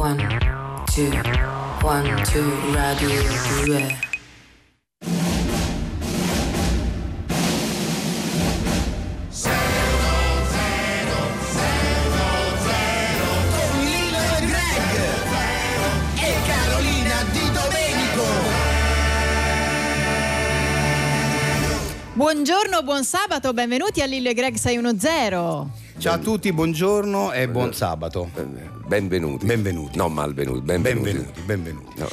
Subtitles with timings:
[0.00, 0.16] One,
[0.86, 1.10] two,
[1.82, 3.10] one, two, radio
[3.66, 3.98] 2.
[13.50, 14.88] con Lilo e Greg
[16.16, 17.16] e Carolina
[17.52, 18.24] Domenico.
[22.14, 25.79] Buongiorno, buon sabato, benvenuti a Lillo e Greg 610.
[26.00, 28.30] Ciao a tutti, buongiorno e buon sabato.
[28.86, 29.44] Benvenuti.
[29.44, 29.98] Benvenuti.
[29.98, 30.62] No, malvenuti.
[30.62, 31.10] Benvenuti.
[31.12, 32.00] Benvenuti, benvenuti.
[32.00, 32.08] No.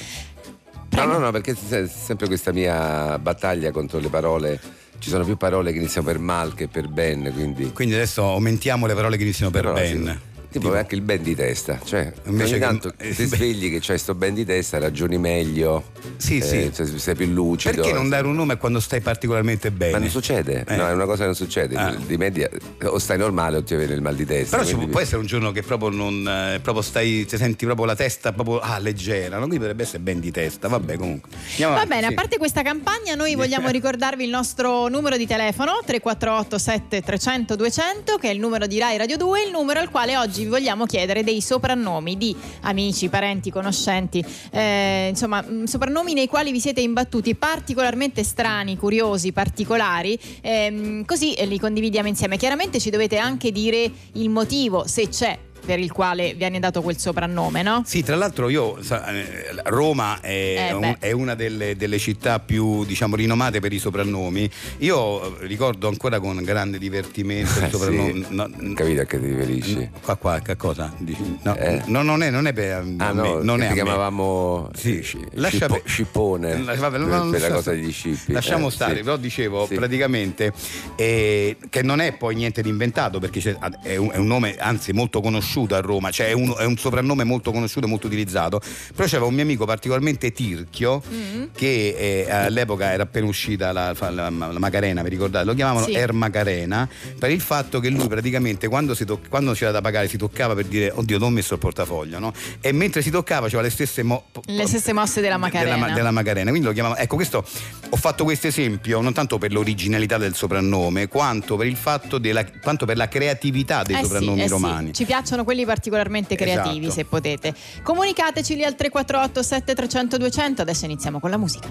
[0.90, 4.59] No, no, no, perché c'è sempre questa mia battaglia contro le parole.
[5.00, 7.72] Ci sono più parole che iniziano per mal che per ben, quindi.
[7.72, 10.06] Quindi adesso aumentiamo le parole che iniziano per Però, ben.
[10.06, 10.37] sì.
[10.59, 14.13] Tipo, anche il ben di testa, cioè Invece che- tanto ti svegli che c'hai sto
[14.16, 15.83] ben di testa, ragioni meglio,
[16.17, 16.71] Sì, eh, sì.
[16.73, 17.73] cioè, sei più lucido.
[17.75, 19.91] Perché non dare un nome quando stai particolarmente bene?
[19.93, 20.75] Ma non succede, Eh.
[20.75, 21.75] no, è una cosa che non succede.
[21.75, 21.95] Ah.
[21.95, 22.49] Di media
[22.83, 24.57] o stai normale o ti viene il mal di testa.
[24.57, 27.38] Però ci quindi- può, può essere un giorno che proprio non eh, proprio stai, ti
[27.38, 29.41] senti proprio la testa proprio ah, leggera, no?
[29.41, 31.30] quindi potrebbe essere ben di testa, vabbè comunque.
[31.52, 32.14] Andiamo Va avanti, bene, sì.
[32.14, 38.17] a parte questa campagna, noi vogliamo ricordarvi il nostro numero di telefono 348 7300 200,
[38.17, 40.86] che è il numero di Rai Radio 2, il numero al quale oggi vi vogliamo
[40.86, 46.80] chiedere dei soprannomi di amici, parenti, conoscenti, eh, insomma, mh, soprannomi nei quali vi siete
[46.81, 52.38] imbattuti particolarmente strani, curiosi, particolari, ehm, così li condividiamo insieme.
[52.38, 55.38] Chiaramente ci dovete anche dire il motivo, se c'è,
[55.68, 57.84] per il quale viene dato quel soprannome, no?
[57.86, 62.86] Sì, tra l'altro io eh, Roma è, Eh, un- è una delle, delle città più
[62.86, 64.50] diciamo rinomate per i soprannomi.
[64.78, 68.14] Io eh, ricordo ancora con grande divertimento il Eh, soprannome.
[68.14, 68.26] sì.
[68.30, 69.90] no, Capito a che ti riferisci?
[70.02, 70.94] Qua, qua, che cosa?
[71.00, 71.38] Dici?
[71.44, 71.82] No, Eh.
[71.88, 75.20] no, non, è, non è per Ah no, me, non è chiamavamo Sì, eh, sci-
[75.32, 78.32] lascia scippo- per- scippone Eh, vabbè, per, non- per la cosa degli scippi.
[78.32, 79.04] Lasciamo eh, stare, sì.
[79.04, 79.76] però dicevo Sì.
[79.76, 80.54] praticamente
[80.95, 84.56] eh, che non è poi niente di inventato perché c'è- è, un, è un nome
[84.58, 88.08] anzi molto conosciuto a Roma, cioè è un, è un soprannome molto conosciuto e molto
[88.08, 88.61] utilizzato.
[88.95, 91.44] Però c'era un mio amico particolarmente tirchio Mm.
[91.55, 95.45] che eh, all'epoca era appena uscita la, la- la Macarena, vi ricordate?
[95.45, 95.93] Lo chiamavano Sì.
[95.93, 96.87] Er Macarena
[97.17, 100.54] per il fatto che lui praticamente quando, si toc- quando c'era da pagare si toccava
[100.55, 102.33] per dire oddio non ho messo il portafoglio, no?
[102.61, 105.76] E mentre si toccava faceva le stesse mo- Le stesse mosse della Macarena.
[105.76, 106.49] della, della Macarena.
[106.49, 106.98] Quindi lo chiamava.
[106.99, 107.45] Ecco, questo
[107.89, 112.45] ho fatto questo esempio non tanto per l'originalità del soprannome, quanto per il fatto della,
[112.61, 114.49] quanto per la creatività dei Eh sì, soprannomi eh sì.
[114.49, 114.93] romani.
[114.93, 116.91] Ci piacciono quelli particolarmente creativi, Esatto.
[116.91, 117.53] se potete.
[117.81, 120.61] Comunicateci al 348 7300 200.
[120.63, 121.69] Adesso iniziamo con la musica.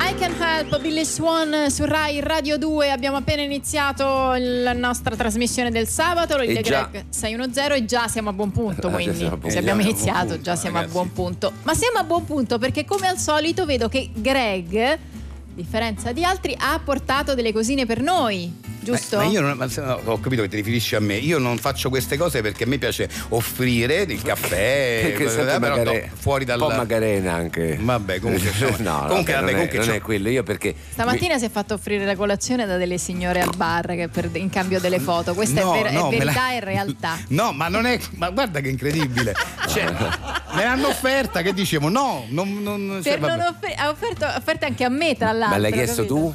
[0.00, 5.70] I Can Help Billy Swan su Rai Radio 2 abbiamo appena iniziato la nostra trasmissione
[5.70, 9.24] del sabato lo E già- Greg 610 e già siamo a buon punto già quindi
[9.24, 10.96] a buon se abbiamo a buon iniziato punto, già siamo ragazzi.
[10.96, 14.98] a buon punto ma siamo a buon punto perché come al solito vedo che Greg
[15.54, 18.52] differenza di altri ha portato delle cosine per noi
[18.92, 19.16] giusto?
[19.18, 19.66] Ma io non, ma
[20.04, 21.14] ho capito che ti riferisci a me.
[21.16, 26.16] Io non faccio queste cose perché a me piace offrire il caffè, eh, Macare- no,
[26.18, 27.78] fuori dal un po' Macarena anche.
[27.80, 30.28] Vabbè, comunque, no, comunque, vabbè, vabbè, non, comunque, è, non è quello.
[30.28, 34.08] Io perché Stamattina si è fatto offrire la colazione da delle signore al bar che
[34.08, 35.34] per- in cambio delle foto.
[35.34, 37.18] Questa No, è, ver- è no, me verità la- e realtà.
[37.28, 37.98] No, ma non è.
[38.16, 39.34] Ma guarda che incredibile.
[39.68, 39.84] Cioè,
[40.54, 42.62] me l'hanno offerta, che dicevo, no, non.
[42.62, 45.48] non cioè, Per non offer- ha offerto, offerto anche a me, tra l'altro.
[45.56, 46.14] Ma l'hai chiesto capito?
[46.14, 46.34] tu?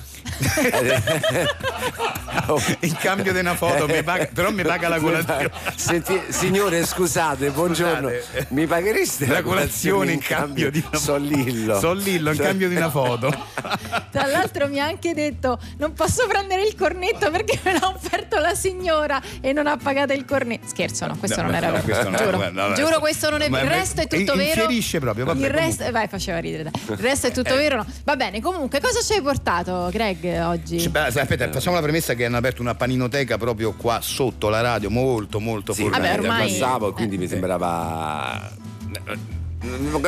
[2.81, 5.49] In cambio di una foto, mi paga- però mi paga la colazione.
[5.75, 8.09] Senti, signore, scusate, buongiorno.
[8.09, 8.47] Scusate.
[8.49, 11.79] Mi paghereste La colazione in cambio di una Sollillo.
[11.79, 13.29] Sollillo in cambio di una foto.
[14.11, 18.39] Tra l'altro mi ha anche detto non posso prendere il cornetto perché me l'ha offerto
[18.39, 20.67] la signora e non ha pagato il cornetto.
[20.67, 21.83] Scherzo, no, questo No, non era no, vero.
[21.85, 23.65] questo non- giuro, no, no, giuro questo non è vero.
[23.65, 24.61] Il resto è tutto in- vero.
[24.61, 26.63] infierisce proprio, vabbè, Il resto, vai, faceva ridere.
[26.63, 26.71] dai.
[26.89, 27.33] Il resto è Eh.
[27.33, 27.77] tutto vero.
[27.77, 27.85] No.
[28.03, 30.79] Va bene, comunque, cosa ci hai portato, Greg, oggi?
[30.79, 34.61] Cioè, beh, Aspetta, facciamo la premessa che hanno aperto una paninoteca proprio qua sotto la
[34.61, 36.01] radio, molto molto Sì, fornita.
[36.01, 37.19] Vabbè, ormai- passavo e quindi eh.
[37.19, 38.51] mi sembrava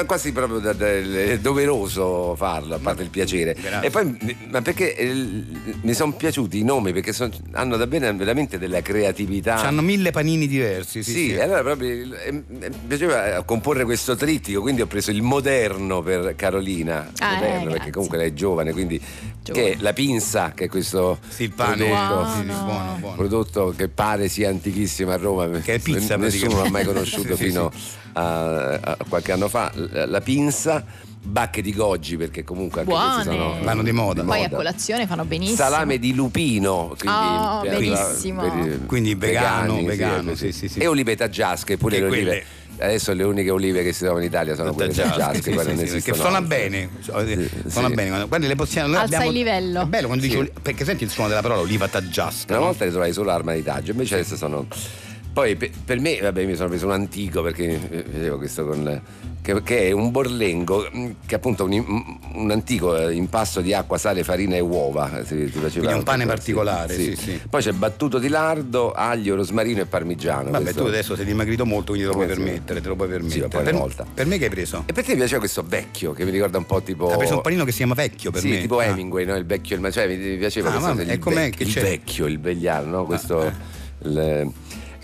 [0.05, 3.55] quasi proprio da- da- doveroso farlo, a parte il piacere.
[3.59, 3.87] Grazie.
[3.87, 5.13] E poi, ma perché eh,
[5.81, 9.55] mi sono piaciuti i nomi, perché son- hanno davvero veramente della creatività.
[9.61, 11.03] Hanno mille panini diversi.
[11.03, 11.39] Sì, Sì, sì.
[11.39, 12.43] allora proprio eh, mi
[12.87, 17.71] piaceva comporre questo trittico, quindi ho preso il moderno per Carolina, Ah, eh, moderno, grazie.
[17.77, 18.99] perché comunque lei è giovane, quindi
[19.43, 19.65] Giovane.
[19.65, 21.85] che è la pinza, che è questo Sì, il pane.
[21.85, 22.13] prodotto,
[22.43, 22.63] Buono.
[22.63, 23.15] buono, buono.
[23.15, 27.67] prodotto che pare sia antichissimo a Roma, Che è pizza, nessuno l'ha mai conosciuto fino
[27.67, 27.71] A,
[28.17, 29.71] a qualche anno fa.
[29.73, 30.83] La, la pinza,
[31.21, 33.23] bacche di goggi, perché comunque anche Buone.
[33.23, 34.23] sono Vanno di moda.
[34.23, 35.57] Poi a colazione fanno benissimo.
[35.57, 38.41] Salame di lupino, quindi Oh, benissimo.
[38.41, 40.79] per- Quindi vegano, vegani, vegano, sì, sì, sì.
[40.79, 42.23] E olive taggiasche, pure Che le olive.
[42.25, 42.43] quelle-
[42.77, 45.99] Adesso le uniche olive che si trovano in Italia sono quelle Taggiasche, taggiasche, sì, sì,
[46.01, 47.09] sì, che suona bene, Sì,
[47.69, 47.93] suona sì.
[47.93, 48.25] bene.
[48.27, 49.81] Guarda, le possiamo, noi Alza abbiamo- il livello.
[49.83, 52.53] È bello quando dici perché senti il suono della parola oliva taggiasca.
[52.57, 54.67] Una volta le trovavi solo arma di taggio, invece adesso sono
[55.35, 59.01] Poi per, per me, vabbè, mi sono preso un antico perché eh, vedevo questo con.
[59.41, 63.73] Che, che è un borlengo, mh, che è appunto un, un antico eh, impasto di
[63.73, 65.19] acqua, sale, farina e uova.
[65.19, 67.41] eh, Si, si Quindi un pane sì, particolare, sì, sì.
[67.49, 70.51] Poi c'è battuto di lardo, aglio, rosmarino e parmigiano.
[70.51, 72.41] Vabbè, questo- tu adesso sei dimagrito molto, quindi te lo puoi sì.
[72.41, 73.41] permettere, te lo puoi permettere.
[73.41, 74.05] ma poi per, una volta.
[74.13, 74.83] per me che hai preso?
[74.85, 77.09] E perché mi piaceva questo vecchio che mi ricorda un po' tipo.
[77.11, 78.61] Hai preso un panino che si chiama vecchio per sì, me.
[78.61, 78.85] tipo Ah.
[78.85, 79.35] Hemingway, no?
[79.35, 81.01] il vecchio, il, cioè mi, piaceva Ah, questo, vabbè,
[81.57, 83.05] il, vecchio, il vegliano, no?
[83.05, 83.41] Questo.
[83.41, 83.53] Ah,
[84.05, 84.51] il-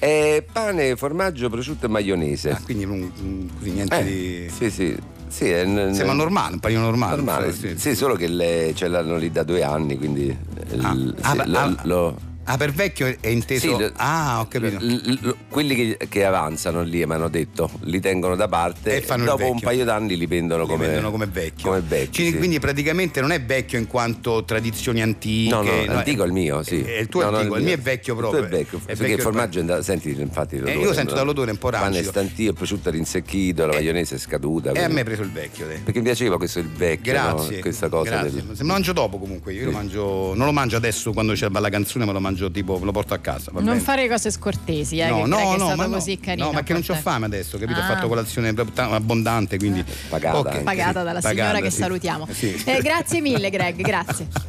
[0.04, 2.50] eh, pane, formaggio, prosciutto e maionese.
[2.50, 4.50] Ah, quindi un- così, niente Eh, di.
[4.50, 4.98] Sì, sì.
[5.28, 7.16] sì è n- Sembra normale, un panino normale.
[7.18, 7.54] normale.
[7.54, 7.78] sì.
[7.78, 10.28] Sì, solo che le, ce l'hanno lì da due anni, quindi.
[10.28, 11.46] eh, Ah, il- ah, sì, beh,
[11.84, 12.18] lo-
[12.54, 13.78] ah, per vecchio è inteso.
[13.78, 14.78] Sì, ah, ho capito.
[14.80, 19.02] l- l- quelli che, che avanzano lì mi hanno detto li tengono da parte E
[19.02, 21.70] fanno il dopo un paio d'anni li vendono Li come, vendono come vecchio.
[21.70, 22.38] come vecchi, Quindi, sì.
[22.38, 25.50] quindi praticamente non è vecchio in quanto tradizioni antiche.
[25.54, 26.82] No, no, è- antico è il mio, sì.
[26.82, 28.42] È il tuo No, no, antico, il mio è vecchio proprio.
[28.42, 30.94] Il tuo è vecchio, È perché vecchio il formaggio è andato, senti infatti l'odore, io
[30.94, 31.18] sento no?
[31.20, 32.10] dall'odore un po' Pane rancido.
[32.10, 34.70] stantio, il prosciutto rinsecchito, la maionese è scaduta.
[34.70, 35.68] E a quindi- me hai preso il vecchio.
[35.68, 35.78] dai.
[35.80, 37.56] Perché mi piaceva questo il vecchio, Grazie.
[37.56, 37.62] no?
[37.62, 38.30] questa cosa.
[38.30, 41.70] Se lo mangio dopo comunque, io lo mangio, non lo mangio adesso quando c'è la
[41.70, 43.52] canzone, ma lo mangio tipo, lo porto a casa.
[43.52, 43.80] va Non bene?
[43.82, 45.94] fare cose scortesi, eh, No, che no, Greg è no, stato ma no.
[45.94, 46.46] così carino.
[46.46, 47.08] No, perché non con c'ho te.
[47.10, 47.80] fame adesso, capito?
[47.80, 47.88] Ho Ah.
[47.88, 50.60] fatto colazione abbondante, quindi Pagata Ok, anche.
[50.62, 51.06] Pagata sì.
[51.06, 51.78] dalla Pagata, signora che sì.
[51.78, 52.28] salutiamo.
[52.32, 52.64] Sì.
[52.66, 54.28] Eh, grazie mille Greg, grazie.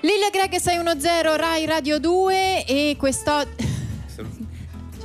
[0.00, 3.44] Lilla Greg 610 Rai Radio 2 e questo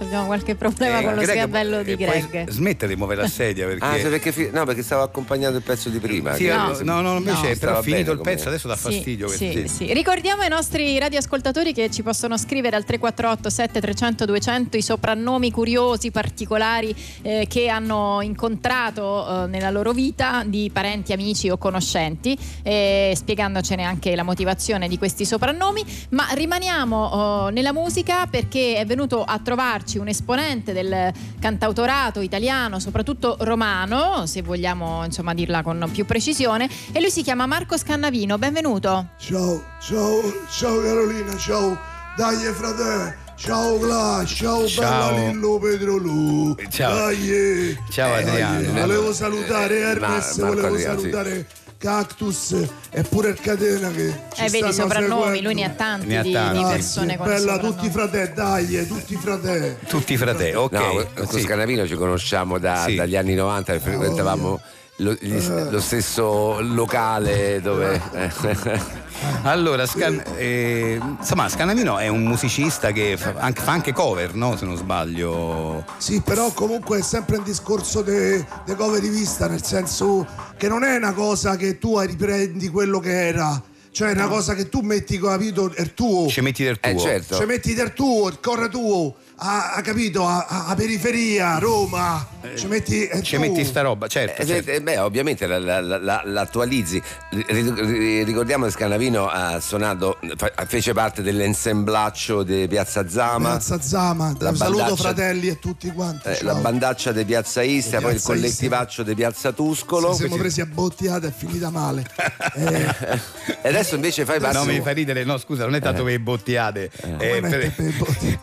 [0.03, 2.49] abbiamo qualche problema Eh, con lo Greg, sgabello di eh, Greg.
[2.49, 3.85] Smette di muovere la sedia perché.
[3.85, 6.33] Ah, sì, perché, fi- no, perché stavo accompagnando il pezzo di prima.
[6.35, 6.77] Sì, No.
[6.83, 7.57] no, no, invece No.
[7.59, 9.27] però finito il pezzo, adesso dà fastidio.
[9.27, 9.93] Sì, sì, sì.
[9.93, 16.11] Ricordiamo ai nostri radioascoltatori che ci possono scrivere al 348 7300 200 i soprannomi curiosi,
[16.11, 23.13] particolari eh, che hanno incontrato eh, nella loro vita di parenti, amici o conoscenti, eh,
[23.15, 25.83] spiegandocene anche la motivazione di questi soprannomi.
[26.09, 32.79] Ma rimaniamo eh, nella musica perché è venuto a trovarci un esponente del cantautorato italiano,
[32.79, 38.37] soprattutto romano, se vogliamo insomma dirla con più precisione, e lui si chiama Marco Scannavino.
[38.37, 39.09] Benvenuto.
[39.17, 41.77] Ciao, ciao, ciao Carolina, ciao,
[42.15, 45.13] dai frate, ciao Gla, ciao, Ciao.
[45.15, 46.93] bella Lillo Pedrolù, Ciao.
[46.95, 48.79] dai, Ciao, dai, Adriano.
[48.81, 51.09] volevo salutare Eh, Hermes, Ma- volevo Adriano, sì.
[51.09, 51.47] salutare
[51.81, 52.55] Cactus
[52.91, 56.21] e pure il Catena che ci Eh, vedi, soprannomi, lui ne ha tanti, Ne ha
[56.21, 56.53] di, tanti.
[56.57, 59.77] di Grazie, persone con bella, tutti frate, dai, tutti frate.
[59.87, 60.71] Tutti fratelli, ok.
[60.73, 61.41] No, con sì.
[61.41, 62.93] Scanavino ci conosciamo da- Sì.
[62.93, 68.01] dagli anni 90, frequentavamo lo, gli- lo stesso locale dove...
[68.13, 68.99] eh,
[69.43, 74.57] Allora, Scan- eh, insomma, Scanavino è un musicista che fa anche, fa anche cover, no?
[74.57, 75.85] Se non sbaglio.
[75.97, 78.43] Sì, però comunque è sempre un discorso di
[78.75, 80.25] cover rivista, nel senso
[80.57, 83.61] che non è una cosa che tu riprendi quello che era,
[83.91, 86.27] cioè è una cosa che tu metti, capito, il tuo.
[86.27, 86.89] Ci metti del tuo.
[86.91, 87.35] eh, certo.
[87.35, 92.67] Cioè metti del tuo, il corre tuo, a, a- capito, a, a- periferia, Roma, ci
[92.67, 94.41] metti il Ci metti sta roba, certo.
[94.41, 94.69] Eh, certo.
[94.71, 97.01] eh, beh, ovviamente la, la- la- la- l'attualizzi.
[97.31, 100.19] Ri- ri- Ricordiamo che Scanavino ha suonato,
[100.67, 103.49] fece parte dell'ensemblaccio di Piazza Zama.
[103.49, 106.27] Piazza Zama, La saluto fratelli e tutti quanti.
[106.27, 110.11] eh, la bandaccia di Piazza Istia, Di poi il collettivaccio di Piazza Tuscolo.
[110.11, 112.05] Ci siamo presi a bottiate, è finita male.
[112.53, 113.19] Eh,
[113.63, 114.57] E adesso invece fai parte.
[114.57, 117.73] No, mi fa ridere, no, scusa, non è tanto per le bottiate, è, per,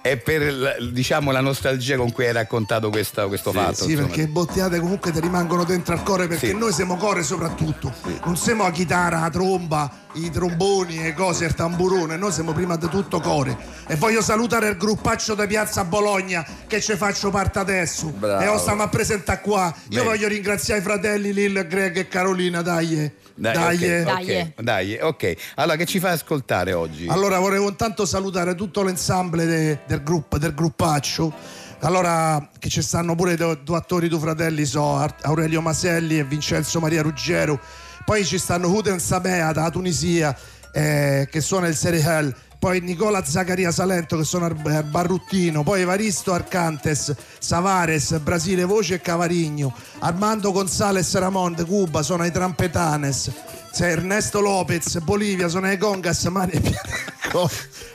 [0.00, 3.84] è per diciamo la nostalgia con cui hai raccontato questa- questo fatto.
[3.84, 4.06] Sì, insomma.
[4.08, 6.56] perché bottiate comunque ti rimangono dentro al cuore perché Sì.
[6.56, 7.92] noi siamo core soprattutto.
[8.24, 9.90] Non siamo la chitarra, la tromba,
[10.24, 13.56] i tromboni e cose, il tamburone, noi siamo prima di tutto core.
[13.86, 18.06] E voglio salutare il gruppaccio di Piazza Bologna che ci faccio parte adesso.
[18.08, 18.42] Bravo.
[18.42, 19.72] E lo stiamo a presentare qua.
[19.90, 20.04] Io Bene.
[20.04, 23.10] voglio ringraziare i fratelli Lil, Greg e Carolina, dai.
[23.34, 23.76] Dai, Dai.
[23.76, 24.02] ok, eh.
[24.02, 24.40] Dai.
[24.40, 25.34] ok, dai, ok.
[25.54, 27.06] Allora, che ci fai ascoltare oggi?
[27.08, 31.32] Allora volevo intanto salutare tutto l'ensemble de- del, gruppo, del gruppaccio.
[31.80, 37.02] Allora, che ci stanno pure due, attori, due fratelli, so Aurelio Maselli e Vincenzo Maria
[37.02, 37.60] Ruggero.
[38.08, 40.34] Poi ci stanno Huden Samea da Tunisia,
[40.72, 42.34] eh, che suona il Serihel.
[42.58, 44.54] Poi Nicola Zaccaria Salento che il il
[44.90, 52.32] Barruttino, poi Evaristo Arcantes, Savares, Brasile Voce e Cavarigno, Armando Gonzales Ramon Cuba sono i
[52.32, 53.30] Trampetanes,
[53.72, 57.48] c'è Ernesto Lopez, Bolivia sono i Congas, Mani e Piano.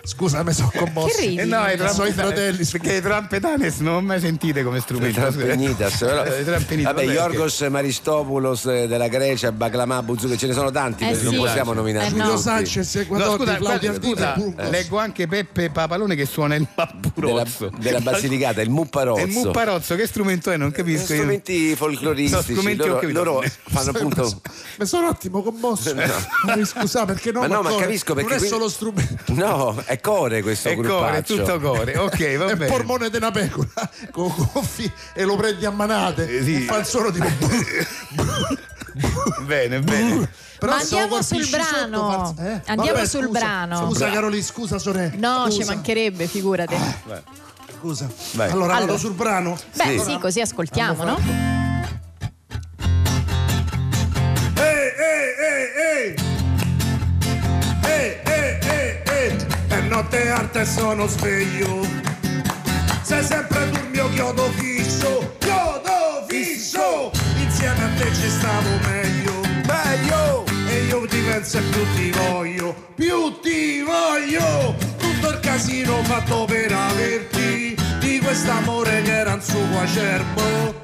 [0.06, 1.16] Scusa, mi sono commosso.
[1.16, 1.38] Che ridi?
[1.38, 5.20] Eh no, i Sono i fratelli, Perché i trampetanes non ho mai sentite come strumento.
[5.20, 11.04] Trampenitas, però- Vabbè, vabbè, Yorgos Maristopoulos eh, della Grecia, Baclamà, Buzucchi, ce ne sono tanti,
[11.04, 11.40] Eh perché non sì.
[11.40, 12.16] possiamo nominare Eh no.
[12.18, 14.70] Giulio Sanchez, No, Equador, scusa, scusa, Burgos.
[14.70, 17.72] leggo anche Peppe Papalone che suona il della, mapurozzo.
[17.80, 19.26] della Basilicata, il Mupparozzo.
[19.26, 20.58] Il mupparozzo, che strumento è?
[20.58, 21.06] Non capisco.
[21.14, 24.42] strumenti folcloristici, Sono strumenti, loro, loro fanno appunto
[24.78, 25.62] Mi sono un attimo commosso.
[26.46, 26.56] No.
[26.56, 29.32] Mi scusa perché no, Ma no, ma capisco perché non è solo strumento.
[29.34, 31.36] No, è core questo È core, gruppaccio.
[31.38, 31.98] tutto core.
[31.98, 32.72] Ok, va È bene.
[32.72, 36.56] polmone di una pecora con coffi e lo prendi a manate Eh, sì.
[36.56, 37.26] e fa il suono tipo
[39.46, 40.30] Bene, bene.
[40.60, 42.34] Però Ma andiamo sul sotto, brano.
[42.38, 42.62] fa- eh?
[42.68, 43.40] Andiamo Vabbè, sul scusa.
[43.40, 43.86] brano.
[43.86, 45.44] Scusa Caroli, scusa sorella.
[45.44, 45.74] No, ci Scusa.
[45.74, 46.76] mancherebbe, figurati.
[47.80, 48.08] Scusa.
[48.34, 48.50] Vai.
[48.52, 48.86] Allora, Allora.
[48.86, 49.58] vado sul brano.
[49.76, 51.62] Beh, sì, così ascoltiamo, no?
[60.64, 61.88] Notte alta e sono sveglio.
[63.02, 65.36] Sei sempre tu il mio chiodo fisso.
[65.40, 67.12] Chiodo fisso.
[67.38, 69.42] Insieme a te ci stavo meglio.
[69.66, 70.44] Meglio.
[70.70, 72.76] E io ti penso e più ti voglio.
[72.96, 74.76] Più ti voglio.
[74.98, 77.76] Tutto il casino fatto per averti.
[78.00, 80.82] Di quest'amore che era un suo acerbo.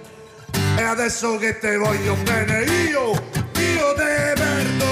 [0.77, 4.88] E adesso che te voglio bene io, io te perdo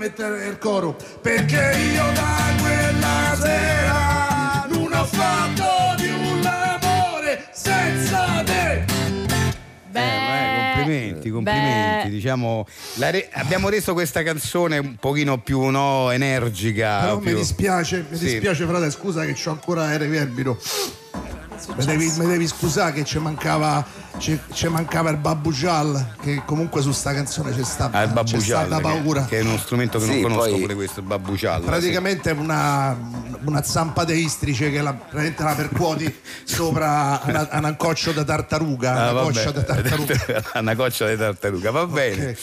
[0.00, 8.42] mettere il coro, perché io da quella sera non ho fatto di un amore senza
[8.42, 8.72] te.
[8.78, 8.86] Eh,
[9.90, 12.04] beh, complimenti, complimenti.
[12.08, 12.10] beh.
[12.14, 17.00] Diciamo, la re- abbiamo reso questa canzone un pochino più no, energica.
[17.00, 18.24] Però mi più- dispiace, mi Sì.
[18.24, 20.58] dispiace frate, scusa che c'ho ancora il reverbero.
[21.76, 23.84] Mi devi, mi devi scusare che ci mancava,
[24.20, 28.14] ci, ci mancava il babbugial, che comunque su sta canzone c'è stata, Ah, il c'è
[28.14, 29.22] babbugial, stata paura.
[29.24, 31.62] che, che è uno strumento che Sì, non conosco poi- pure questo, il babbugial.
[31.62, 32.96] Praticamente è una,
[33.44, 38.92] una zampa de istrice che la, praticamente la percuoti sopra una, una coccia da tartaruga,
[39.06, 40.42] Ah, una coccia da tartaruga.
[40.60, 42.36] una coccia di tartaruga, va bene.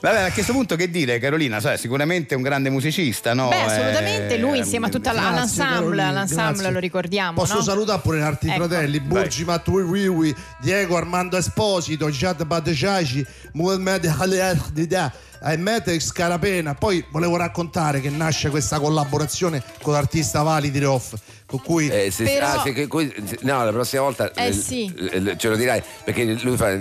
[0.00, 1.60] Vabbè, a questo punto che dire, Carolina?
[1.60, 3.48] Sai, sicuramente è un grande musicista, no?
[3.48, 6.70] Beh, assolutamente, Eh, lui insieme a tutta Grazie, all'ensemble, Carolina, all'ensemble grazie.
[6.72, 7.62] lo ricordiamo, Posso no?
[7.62, 8.66] salutare pure gli altri Ecco.
[8.66, 16.74] fratelli, Burgi Mattui Wiwi, Diego Armando Esposito, Jad Badejaci, Muhammad Khaled Dida, Ahmed Scarapena.
[16.74, 21.14] Poi volevo raccontare che nasce questa collaborazione con l'artista Vali di Reoff,
[21.50, 24.94] con cui Eh, se- Però- ah, se- no, la prossima volta Eh, eh, sì.
[25.12, 26.78] eh, ce lo dirai perché lui fa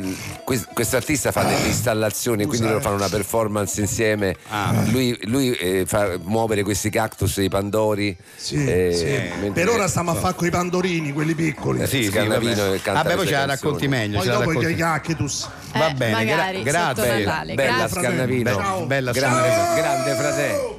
[0.73, 4.35] questo artista fa delle installazioni quindi loro fanno una performance insieme.
[4.49, 4.73] Ah.
[4.91, 8.15] Lui, lui, eh, fa muovere questi cactus dei pandori.
[8.35, 9.39] Sì, eh, sì.
[9.41, 11.81] mentre- per ora stiamo a fare con i pandorini, quelli piccoli.
[11.81, 12.71] Eh, Sì, sì, Scannavino vabbè.
[12.77, 14.17] che canta Vabbè, poi ce la racconti meglio.
[14.19, 15.49] Poi dopo racconti- i cactus.
[15.73, 17.23] Va Eh, bene, gra- magari, sotto grazie.
[17.53, 18.01] Bella Grazie.
[18.01, 18.53] Scannavino.
[18.55, 18.85] Ciao.
[18.85, 19.75] Bella grande, Scannavino.
[19.81, 20.75] grande fratello.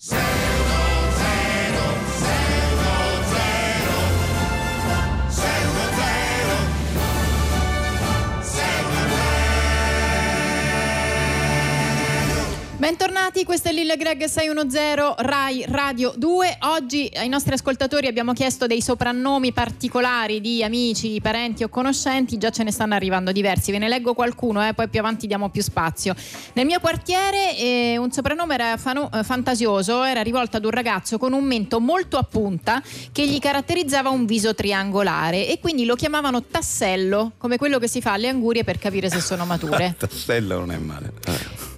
[12.81, 16.57] Bentornati, questo è Lille Greg 610 Rai Radio 2.
[16.61, 22.49] Oggi ai nostri ascoltatori abbiamo chiesto dei soprannomi particolari di amici, parenti o conoscenti, già
[22.49, 23.71] ce ne stanno arrivando diversi.
[23.71, 26.15] Ve ne leggo qualcuno, eh, poi più avanti diamo più spazio.
[26.55, 31.19] Nel mio quartiere eh, un soprannome era fano- eh, fantasioso, era rivolto ad un ragazzo
[31.19, 32.83] con un mento molto a punta
[33.13, 38.01] che gli caratterizzava un viso triangolare e quindi lo chiamavano tassello, come quello che si
[38.01, 39.97] fa alle angurie per capire se sono mature.
[40.01, 41.69] Tassello non è male.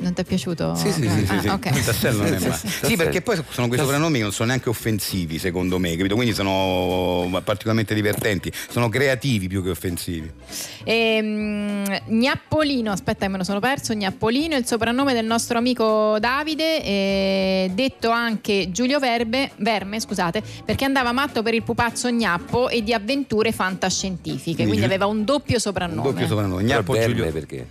[0.00, 0.74] Non ti è piaciuto?
[0.76, 1.68] Sì, sì, sì, sì, Ah, sì.
[1.76, 2.56] Il tassello non è male.
[2.82, 6.14] Sì, perché poi sono quei soprannomi che non sono neanche offensivi, secondo me, capito?
[6.14, 10.30] Quindi sono particolarmente divertenti, sono creativi più che offensivi.
[10.84, 16.16] Ehm, Gnappolino, aspetta che me lo sono perso, Gnappolino è il soprannome del nostro amico
[16.20, 22.68] Davide, eh, detto anche Giulio Verbe, Verme, scusate, perché andava matto per il pupazzo Gnappo
[22.68, 26.02] e di avventure fantascientifiche, quindi Quindi- aveva un doppio Un soprannome.
[26.02, 26.62] doppio soprannome.
[26.62, 27.32] Gnappo Verme Giulio.
[27.32, 27.66] perché?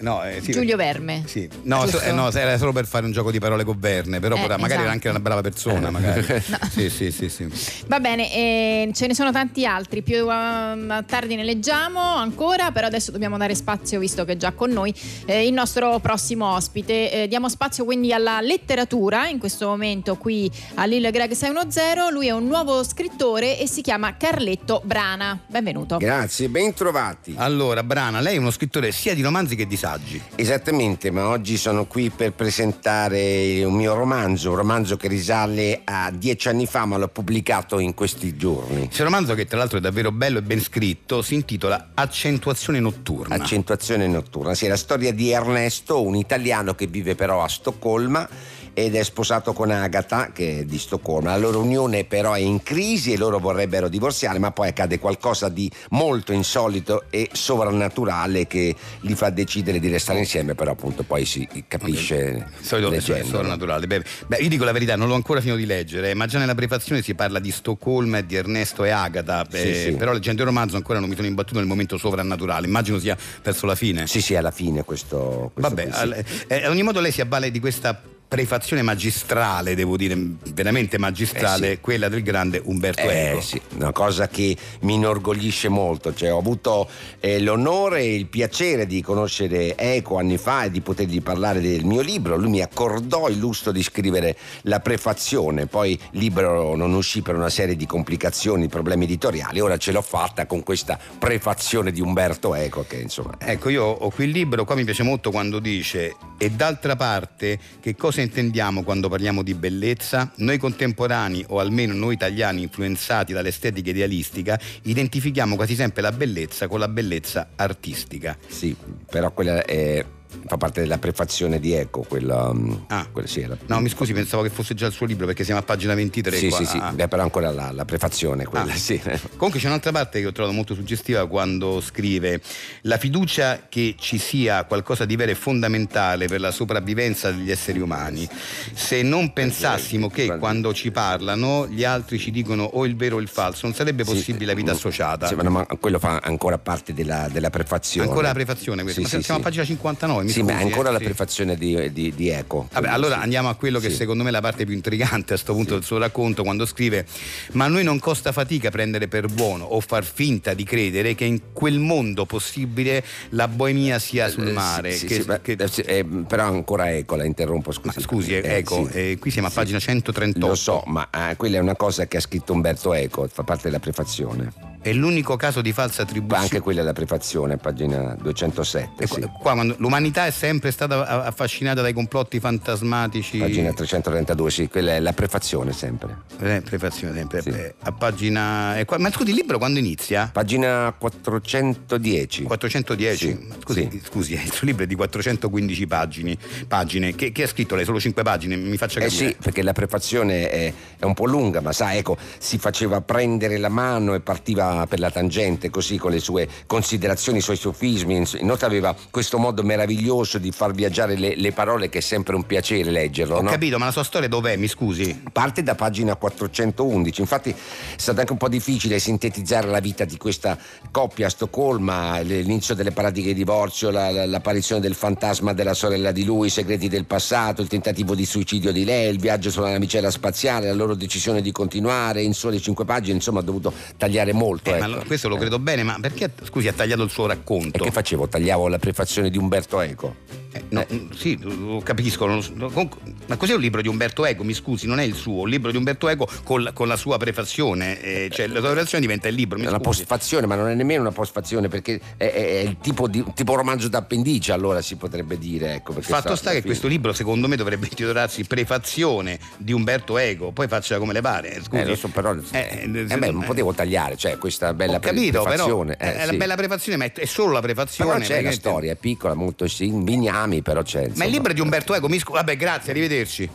[0.00, 1.22] No, eh, sì, Giulio Verme.
[1.26, 1.48] Sì.
[1.62, 4.36] No, so- eh, no, era solo per fare un gioco di parole con Verne, però
[4.36, 4.80] Eh, magari esatto.
[4.82, 6.18] era anche una brava persona, magari.
[6.70, 7.48] Sì, sì, sì, sì.
[7.86, 12.86] Va bene, eh, ce ne sono tanti altri, più ehm, tardi ne leggiamo ancora, però
[12.86, 14.94] adesso dobbiamo dare spazio, visto che è già con noi,
[15.26, 17.22] eh, il nostro prossimo ospite.
[17.22, 22.28] Eh, diamo spazio quindi alla letteratura, in questo momento qui a Lille Greg 610, lui
[22.28, 25.38] è un nuovo scrittore e si chiama Carletto Brana.
[25.46, 25.96] Benvenuto.
[25.98, 27.34] Grazie, ben trovati.
[27.36, 29.88] Allora, Brana, lei è uno scrittore sia di romanzi che di saggi.
[30.36, 36.10] Esattamente, ma oggi sono qui per presentare un mio romanzo, un romanzo che risale a
[36.12, 38.86] dieci anni fa, ma l'ho pubblicato in questi giorni.
[38.86, 43.34] Questo romanzo, che tra l'altro è davvero bello e ben scritto, si intitola Accentuazione notturna.
[43.34, 44.54] Accentuazione notturna.
[44.54, 48.28] Sì, è la storia di Ernesto, un italiano che vive però a Stoccolma
[48.74, 51.30] ed è sposato con Agatha che è di Stoccolma.
[51.30, 55.48] La loro unione però è in crisi e loro vorrebbero divorziare, ma poi accade qualcosa
[55.48, 61.24] di molto insolito e sovrannaturale che li fa decidere di restare insieme, però appunto poi
[61.24, 62.46] si capisce.
[62.60, 63.28] Solito leggendo, no?
[63.28, 63.86] sovrannaturale.
[63.86, 66.54] Beh, beh, io dico la verità, non l'ho ancora finito di leggere, ma già nella
[66.54, 69.46] prefazione si parla di Stoccolma e di Ernesto e Agatha.
[69.50, 69.92] Sì, eh, sì.
[69.92, 72.66] Però leggendo il romanzo ancora non mi sono imbattuto nel momento sovrannaturale.
[72.66, 74.06] Immagino sia verso la fine.
[74.06, 75.50] Sì, sì, alla fine questo.
[75.52, 78.00] questo Vabbè, al- eh, ad ogni modo lei si avvale di questa
[78.30, 80.16] prefazione magistrale, devo dire,
[80.54, 81.80] veramente magistrale, Eh sì.
[81.80, 83.40] quella del grande Umberto Eh, Eco.
[83.40, 88.86] sì, una cosa che mi inorgoglisce molto, cioè, ho avuto eh, l'onore e il piacere
[88.86, 93.28] di conoscere Eco anni fa e di potergli parlare del mio libro, lui mi accordò
[93.28, 97.84] il lusso di scrivere la prefazione, poi il libro non uscì per una serie di
[97.84, 103.34] complicazioni, problemi editoriali, ora ce l'ho fatta con questa prefazione di Umberto Eco che insomma...
[103.40, 107.58] Ecco, io ho qui il libro, qua mi piace molto quando dice e d'altra parte
[107.80, 110.32] che cosa intendiamo quando parliamo di bellezza?
[110.36, 116.78] Noi contemporanei, o almeno noi italiani influenzati dall'estetica idealistica, identifichiamo quasi sempre la bellezza con
[116.78, 118.36] la bellezza artistica.
[118.46, 118.74] Sì,
[119.10, 120.04] però quella è-
[120.46, 122.52] fa parte della prefazione di Eco, quella...
[122.52, 123.06] mm, Ah.
[123.10, 125.60] quella sì, era- No, mi scusi, pensavo che fosse già il suo libro perché siamo
[125.60, 126.36] a pagina 23.
[126.36, 126.58] Sì, qua.
[126.58, 126.92] sì, sì, Ah.
[126.92, 128.76] beh, però ancora la, la prefazione quella, Ah.
[128.76, 129.00] sì.
[129.36, 132.40] Comunque c'è un'altra parte che ho trovato molto suggestiva quando scrive
[132.82, 137.80] la fiducia che ci sia qualcosa di vero e fondamentale per la sopravvivenza degli esseri
[137.80, 138.28] umani.
[138.74, 143.20] Se non pensassimo che quando ci parlano gli altri ci dicono o il vero o
[143.20, 145.26] il falso, non sarebbe possibile la vita associata.
[145.26, 148.08] Sì, ma, no, ma quello fa ancora parte della, della prefazione.
[148.08, 149.46] Ancora la prefazione questa, Sì, ma sì, siamo sì.
[149.46, 151.04] a pagina 59, mi Sì, ma scusi, ancora eh, la sì.
[151.04, 152.68] prefazione di, di- di Eco.
[152.72, 153.96] Vabbè, allora andiamo a quello che Sì.
[153.96, 157.06] secondo me è la parte più intrigante a questo punto del suo racconto, quando scrive:
[157.52, 161.24] Ma a noi non costa fatica prendere per buono o far finta di credere che
[161.24, 164.92] in quel mondo possibile la boemia sia sul Eh, mare.
[164.92, 168.00] sì, che- sì, ma- che- eh, sì, eh, però ancora Eco, la interrompo, ma scusi.
[168.00, 168.98] scusi, eh, ecco, sì.
[168.98, 170.46] eh, qui siamo a pagina 138.
[170.46, 173.78] Lo so, ma quella è una cosa che ha scritto Umberto Eco, fa parte della
[173.80, 174.69] prefazione.
[174.82, 176.42] È l'unico caso di falsa attribuzione.
[176.44, 179.20] Anche quella è la prefazione, pagina 207, E sì.
[179.38, 183.36] qua, qua l'umanità è sempre stata affascinata dai complotti fantasmatici.
[183.38, 186.16] Pagina 332, sì, quella è la prefazione sempre.
[186.38, 187.42] Eh, prefazione sempre.
[187.42, 187.50] Sì.
[187.50, 188.78] eh, a pagina.
[188.78, 190.30] eh, ma scusi, il libro quando inizia?
[190.32, 192.44] Pagina 410.
[192.44, 193.16] 410?
[193.26, 194.00] Sì, Scusi, sì.
[194.04, 196.38] scusi, eh, il suo libro è di 415 pagine.
[196.66, 197.14] pagine.
[197.14, 197.84] Che, che ha scritto lei?
[197.84, 198.56] Solo 5 pagine?
[198.56, 199.28] Mi faccia Eh capire.
[199.28, 203.58] sì, perché la prefazione è, è un po' lunga, ma sa, ecco, si faceva prendere
[203.58, 208.22] la mano e partiva per la tangente, così con le sue considerazioni, i suoi sofismi.
[208.38, 212.44] Inoltre aveva questo modo meraviglioso di far viaggiare le, le parole che è sempre un
[212.44, 213.36] piacere leggerlo.
[213.36, 213.50] Ho no?
[213.50, 214.56] capito, ma la sua storia dov'è?
[214.56, 215.22] Mi scusi.
[215.32, 217.54] Parte da pagina 411, infatti è
[217.96, 220.56] stato anche un po' difficile sintetizzare la vita di questa
[220.90, 226.12] coppia a Stoccolma, l'inizio delle pratiche di divorzio, la- la- l'apparizione del fantasma della sorella
[226.12, 229.70] di lui, i segreti del passato, il tentativo di suicidio di lei, il viaggio sulla
[229.70, 234.32] navicella spaziale, la loro decisione di continuare, in sole cinque pagine, insomma ho dovuto tagliare
[234.32, 234.59] molto.
[234.62, 234.86] Eh, ecco.
[234.86, 237.78] lo- questo lo credo bene, ma perché scusi ha tagliato il suo racconto?
[237.78, 238.28] E che facevo?
[238.28, 240.16] Tagliavo la prefazione di Umberto Eco.
[240.52, 242.26] Eh, no, mm, sì, lo capisco.
[242.26, 244.42] ma cos'è un libro di Umberto Eco?
[244.42, 245.42] Mi scusi, non è il suo.
[245.42, 248.00] Un libro di Umberto Eco con, la- con la sua prefazione.
[248.02, 249.58] eh, cioè la sua prefazione diventa il libro.
[249.58, 253.06] Mi È una postfazione, ma non è nemmeno una postfazione perché è, è- il tipo
[253.06, 255.74] di tipo romanzo d'appendice, allora si potrebbe dire.
[255.74, 260.50] Ecco, Fatto sta- che fine- questo libro secondo me dovrebbe intitolarsi Prefazione di Umberto Eco,
[260.52, 261.60] poi faccia come le pare.
[261.62, 261.82] Scusi.
[261.90, 262.34] Eh, so, però.
[262.34, 265.96] Eh, Eh, eh, beh, non potevo tagliare, cioè questa bella Ho capito, però prefazione.
[265.98, 266.36] eh, è la sì.
[266.36, 268.10] bella prefazione, ma è, solo la prefazione.
[268.10, 268.68] Però c'è la praticamente.
[268.68, 271.00] storia, è piccola, molto sì, bignami, però c'è.
[271.00, 271.24] Ma insomma.
[271.24, 273.50] il libro è di Umberto Eco, mi scu- Vabbè, grazie, arrivederci.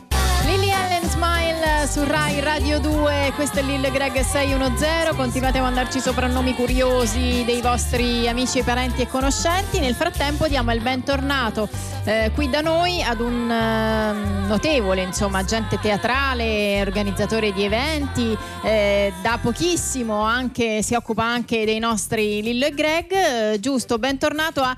[1.86, 7.60] Su Rai Radio 2, questo è Lil Greg 610, continuate a mandarci soprannomi curiosi dei
[7.60, 9.78] vostri amici, parenti e conoscenti.
[9.78, 11.68] Nel frattempo diamo il bentornato
[12.04, 19.12] eh, qui da noi ad un ehm, notevole, insomma, agente teatrale, organizzatore di eventi, eh,
[19.22, 24.76] da pochissimo anche, si occupa anche dei nostri Lillo e Greg, eh, giusto, bentornato a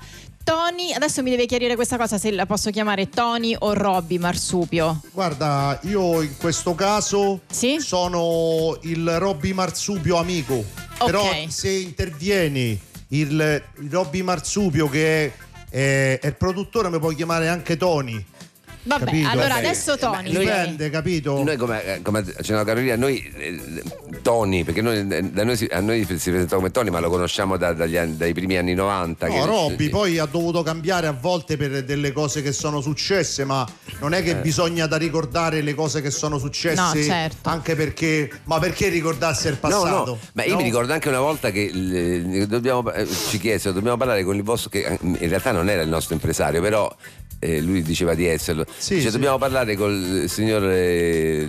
[0.53, 4.99] Tony, adesso mi deve chiarire questa cosa se la posso chiamare Tony o Robby Marsupio.
[5.11, 7.79] Guarda, io in questo caso Sì?
[7.79, 10.63] sono il Robby Marsupio amico.
[11.05, 15.31] Però se intervieni il, il Robby Marsupio che è,
[15.69, 18.25] è- è il produttore mi puoi chiamare anche Tony.
[18.89, 19.27] Vabbè, Capito?
[19.29, 20.29] allora Vabbè, adesso Tony.
[20.31, 21.43] Dipende, capito?
[21.43, 23.83] Noi come, eh, come accennava Carolina, noi eh,
[24.23, 27.09] Tony, perché noi, eh, da noi si- a noi si presenta come Tony, ma lo
[27.09, 29.27] conosciamo da- dagli dai primi anni 90.
[29.27, 33.45] No, che- Robby poi ha dovuto cambiare a volte per delle cose che sono successe,
[33.45, 33.63] ma
[33.99, 37.47] non è che bisogna da ricordare le cose che sono successe No, certo.
[37.49, 40.05] anche perché ma perché ricordarsi il No, passato?
[40.05, 40.57] no, ma io No?
[40.57, 44.69] mi ricordo anche una volta che dobbiamo, eh, ci chiesero, dobbiamo parlare con il vostro,
[44.71, 46.91] che eh, in realtà non era il nostro impresario, però
[47.39, 48.65] eh, lui diceva di esserlo.
[48.77, 49.13] Sì, Dice, sì.
[49.13, 51.47] dobbiamo parlare col signor eh,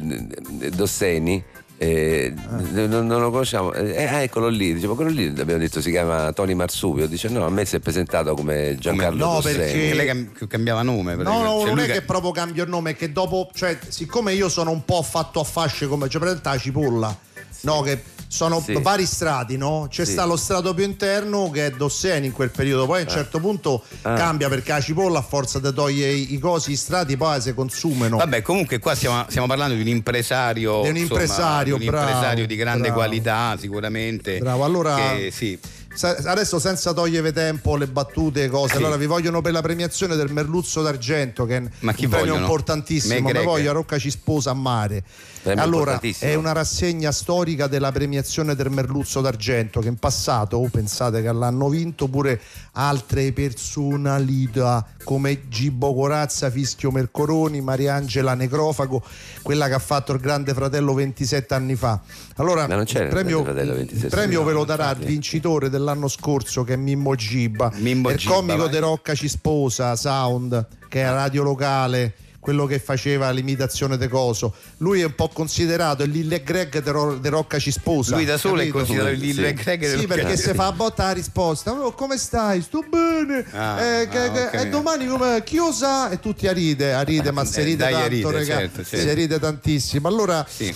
[0.75, 1.43] Dosseni.
[1.79, 2.33] eh,
[2.73, 4.75] non, non lo conosciamo, eh, ah, eccolo lì.
[4.75, 7.07] Dicevo, quello lì abbiamo detto si chiama Tony Marsupio.
[7.07, 9.57] Dice: No, a me si è presentato come Giancarlo No, Dosseni.
[9.57, 11.15] perché- lei cam- cambiava nome.
[11.17, 13.79] No, no, Cioè, non è ca- che proprio cambio il nome, è che dopo, cioè,
[13.89, 17.19] siccome io sono un po' fatto a fasce come cioè, presenta la cipolla,
[17.63, 18.75] no, che sono Sì.
[18.81, 19.89] vari strati, no?
[19.91, 20.13] C'è Sì.
[20.13, 23.41] sta lo strato più interno che è Dosseni in quel periodo, poi a un certo
[23.41, 24.15] punto Ah.
[24.15, 27.53] cambia perché la cipolla a forza di togliere i, i cosi, i strati poi si
[27.55, 28.19] consumano.
[28.19, 31.93] Vabbè, comunque qua stiamo, stiamo parlando di un impresario, Di un insomma, impresario, di un
[31.93, 32.95] impresario bravo, di grande bravo.
[32.95, 34.39] qualità, sicuramente.
[34.39, 35.59] Bravo, allora- che, sì.
[35.93, 38.77] Adesso senza togliere tempo le battute cose, Sì.
[38.77, 43.33] allora vi vogliono per la premiazione del Merluzzo d'Argento che è un premio importantissimo, Me
[43.33, 43.45] Greg.
[43.45, 45.03] voglio a Rocca ci sposa a mare.
[45.43, 50.69] Premio allora è una rassegna storica della premiazione del Merluzzo d'Argento che in passato, oh,
[50.69, 52.41] pensate che l'hanno vinto pure
[52.73, 59.03] altre personalità come Gibbo Corazza, Fischio Mercoroni, Mariangela Necrofago,
[59.43, 62.01] quella che ha fatto il Grande Fratello 27 anni fa.
[62.41, 66.65] Allora, il premio, Grande Fratello 27 il premio ve lo darà il vincitore dell'anno scorso
[66.65, 68.71] che è Mimmo Gibba, Mimmo il Gibba, comico vai.
[68.71, 72.15] De Rocca ci sposa, Sound, che è radio locale.
[72.41, 76.91] Quello che faceva l'imitazione de coso, lui è un po' considerato il Lille Greg de,
[76.91, 78.15] Ro- De Rocca ci sposa.
[78.17, 78.77] Lui da solo capito?
[78.77, 79.27] è considerato il Sì.
[79.27, 82.63] Lille Greg Sì, del perché se fa a botta la risposta, "Oh, come stai?
[82.63, 83.45] Sto bene.
[83.53, 84.55] Ah, Eh, che- ah, che- ok.
[84.55, 86.09] E domani come chi osa?
[86.09, 89.07] E tutti a ride, a ride, ma se Eh, ride tanto, ride, regà, certo, certo.
[89.09, 90.09] si ride tantissimo.
[90.09, 90.75] Allora, Sì.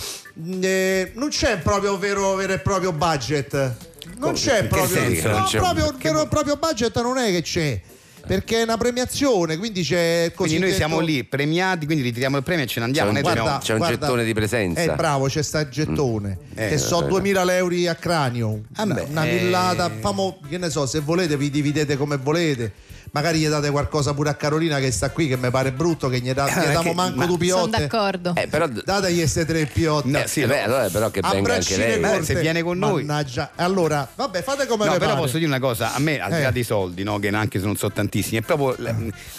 [0.61, 3.75] eh, non c'è proprio vero, vero e proprio budget.
[4.17, 5.57] Non c'è proprio, no, c'è?
[5.57, 7.81] proprio vero e proprio budget non è che c'è.
[8.25, 12.43] Perché è una premiazione, quindi c'è il Quindi noi siamo lì premiati, quindi ritiriamo il
[12.43, 13.11] premio e ce ne andiamo.
[13.11, 14.81] C'è un- guarda, c'è un gettone di presenza.
[14.81, 16.37] Eh, bravo, c'è sta il gettone.
[16.55, 18.61] Eh, che so eh, 2000 euro a cranio.
[18.75, 19.37] Ah, una, beh, una eh.
[19.37, 19.91] villata.
[19.99, 22.71] famo- che ne so, se volete vi dividete come volete.
[23.15, 26.19] Magari gli date qualcosa pure a Carolina che sta qui, che mi pare brutto, che
[26.19, 27.79] gli, da, gli Eh, diamo che- manco ma- due Sono piotte.
[27.87, 28.33] d'accordo.
[28.35, 30.09] Eh, però Dategli queste tre piotte.
[30.09, 31.97] No, sì, eh, beh, allora però che venga anche lei.
[31.97, 32.25] Beh, corte.
[32.25, 33.05] se viene con noi.
[33.05, 33.51] Mannaggia.
[33.55, 35.21] Allora, vabbè, fate come No, però pare.
[35.21, 36.51] posso dire una cosa, a me al di là Eh.
[36.51, 38.93] dei soldi, no, che anche se non so tantissimi, è proprio la,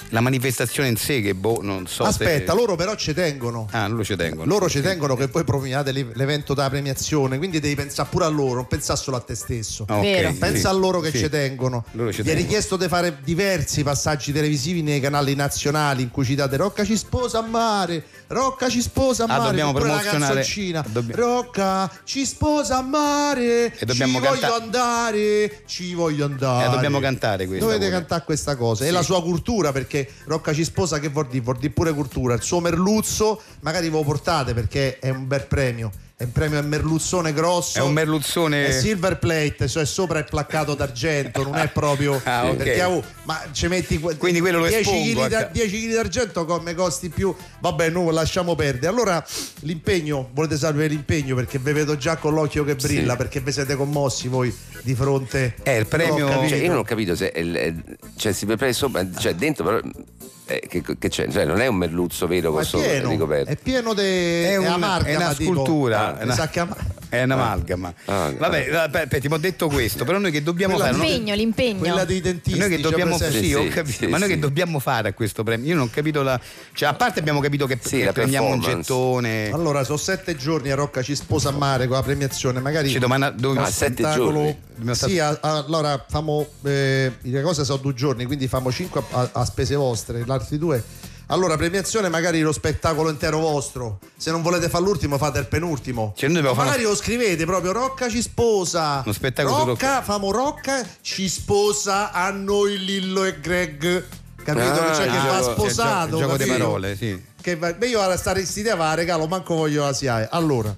[0.09, 2.59] la manifestazione in sé che boh, non so Aspetta, se...
[2.59, 3.69] loro però ci tengono.
[3.73, 4.47] Ah, loro ci tengono.
[4.47, 8.29] Loro ci tengono che voi premiate l'e- l'evento della premiazione, quindi devi pensare pure a
[8.29, 9.85] loro, non pensare solo a te stesso.
[9.87, 10.31] Ah, ok, Vero.
[10.31, 10.37] sì.
[10.39, 11.19] Pensa a loro che Sì.
[11.19, 11.85] ci tengono.
[11.91, 16.25] Loro ci Gli è richiesto di fare diversi passaggi televisivi nei canali nazionali in cui
[16.25, 19.93] citate Rocca ci sposa a mare, Rocca ci sposa a Ah, mare, dobbiamo oppure la
[19.97, 20.85] promozionare- canzoncina.
[20.89, 26.67] dobbia- Rocca ci sposa a mare, E dobbiamo ci canta- voglio andare, ci voglio andare.
[26.67, 27.99] Eh, dobbiamo cantare questa Dovete pure.
[27.99, 28.85] cantare questa cosa.
[28.85, 28.91] Sì.
[28.91, 31.43] la sua cultura, perché Rocca ci sposa che vuol dire?
[31.45, 32.35] Vuol dire pure cultura.
[32.35, 35.91] Il suo merluzzo, magari ve lo portate perché è un bel premio.
[36.19, 37.77] È un premio a merluzzone grosso.
[37.77, 42.19] È un merluzzone- È silver plate, cioè sopra è placcato d'argento, non è proprio.
[42.25, 42.57] Ah, ok.
[42.57, 45.53] Perché oh, ma ci metti que- Quindi quello lo 10 espongo, kg, da- ecco.
[45.53, 47.35] 10 kg d'argento come costi più.
[47.61, 48.87] Vabbè, no, lasciamo perdere.
[48.87, 49.23] Allora,
[49.61, 53.17] l'impegno, volete sapere l'impegno perché vi vedo già con l'occhio che brilla, Sì.
[53.19, 55.55] perché vi siete commossi voi di fronte.
[55.65, 56.49] Eh, il premio- Non.
[56.49, 57.75] Cioè, io non ho capito se è il- è-
[58.17, 59.81] cioè, si prepara sopra, cioè dentro però
[60.47, 61.29] eh, che, che c'è?
[61.31, 63.51] Cioè, non è un merluzzo vero è pieno, ricoperto.
[63.51, 66.75] è pieno di È, un- amargama, è una scultura, Ah, è, una, che am-
[67.09, 67.95] è un'amalgama.
[68.07, 71.05] Ah, Vabbè, vabbè, ti ho detto questo, però noi che dobbiamo Quella fare?
[71.05, 71.79] L'impegno, l'impegno.
[71.79, 72.59] quella dei dentisti.
[72.59, 73.45] Noi che dobbiamo, presente?
[73.47, 74.35] sì, Sì, capito, sì, ma noi sì.
[74.35, 75.69] che dobbiamo fare a questo premio?
[75.69, 76.39] Io non ho capito la.
[76.73, 79.51] Cioè, a parte abbiamo capito che, Sì, che la prendiamo un gettone.
[79.51, 82.99] Allora, sono sette giorni a Rocca ci sposa a mare con la premiazione, magari Ci
[82.99, 84.95] domanda dove Ah, sette spettacolo- giorni.
[84.95, 89.45] Sì, a- allora famo eh, le cose sono due giorni, quindi famo cinque a, a-
[89.47, 90.83] spese vostre, gli altri due.
[91.29, 93.99] Allora, premiazione magari lo spettacolo intero vostro.
[94.17, 96.15] Se non volete fare l'ultimo, fate il penultimo.
[96.17, 99.01] Cioè, noi magari lo scrivete proprio Rocca ci sposa.
[99.05, 104.05] Uno spettacolo su Rocca, famo Rocca ci sposa a noi Lillo e Greg.
[104.45, 104.81] Capito?
[104.81, 106.17] Ah, cioè che il va gioco- sposato.
[106.17, 107.21] il gioco di parole, sì.
[107.41, 110.29] Che va- beh, io ora stare in idea va regalo, manco voglio la SIAE.
[110.31, 110.73] Allora,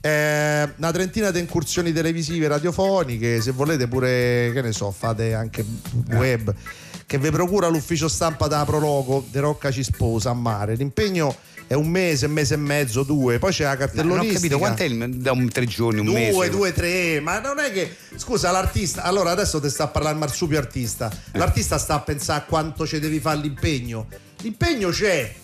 [0.00, 5.64] eh, una trentina di incursioni televisive radiofoniche, se volete pure, che ne so, fate anche
[6.10, 6.54] web,
[7.10, 10.76] che vi procura l'ufficio stampa da Prologo De Rocca ci sposa a mare.
[10.76, 11.34] L'impegno
[11.66, 14.34] è un mese, un mese e mezzo, due, poi c'è la Non ho cartellonistica.
[14.34, 16.50] capito quant'è il, da un tre giorni, un Due, mese.
[16.50, 17.96] due, tre, ma non è che.
[18.14, 19.02] Scusa, l'artista.
[19.02, 21.10] Allora adesso ti sta a parlare il marsupio artista.
[21.32, 24.06] L'artista sta a pensare a quanto ci devi fare l'impegno.
[24.42, 25.34] L'impegno c'è.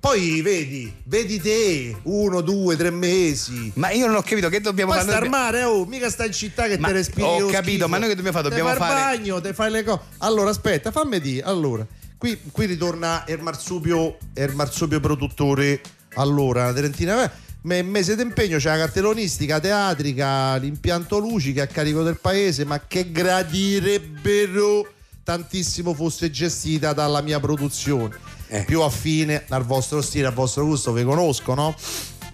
[0.00, 3.70] Poi vedi, vedi te, uno, due, tre mesi.
[3.74, 5.04] Ma io non ho capito che dobbiamo fare.
[5.04, 7.22] sta al mare, oh, mica sta in città che Ma te respiri.
[7.22, 7.88] ho lo capito, schifo.
[7.88, 8.48] ma noi che dobbiamo fare?
[8.48, 10.00] Dobbiamo il fare- bagno, te fai le cose.
[10.18, 11.42] Allora, aspetta, fammi dire.
[11.46, 11.86] Allora,
[12.16, 15.82] qui, qui ritorna il marsupio, il marsupio produttore.
[16.14, 17.22] Allora, una trentina.
[17.24, 17.30] eh,
[17.62, 22.64] me- mese d'impegno c'è la cartellonistica teatrica, l'impianto luci che è a carico del paese,
[22.64, 28.16] ma che gradirebbero tantissimo fosse gestita dalla mia produzione,
[28.50, 28.64] Eh.
[28.64, 31.74] più affine al vostro stile, al vostro gusto, vi conosco, no?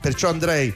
[0.01, 0.75] Perciò andrei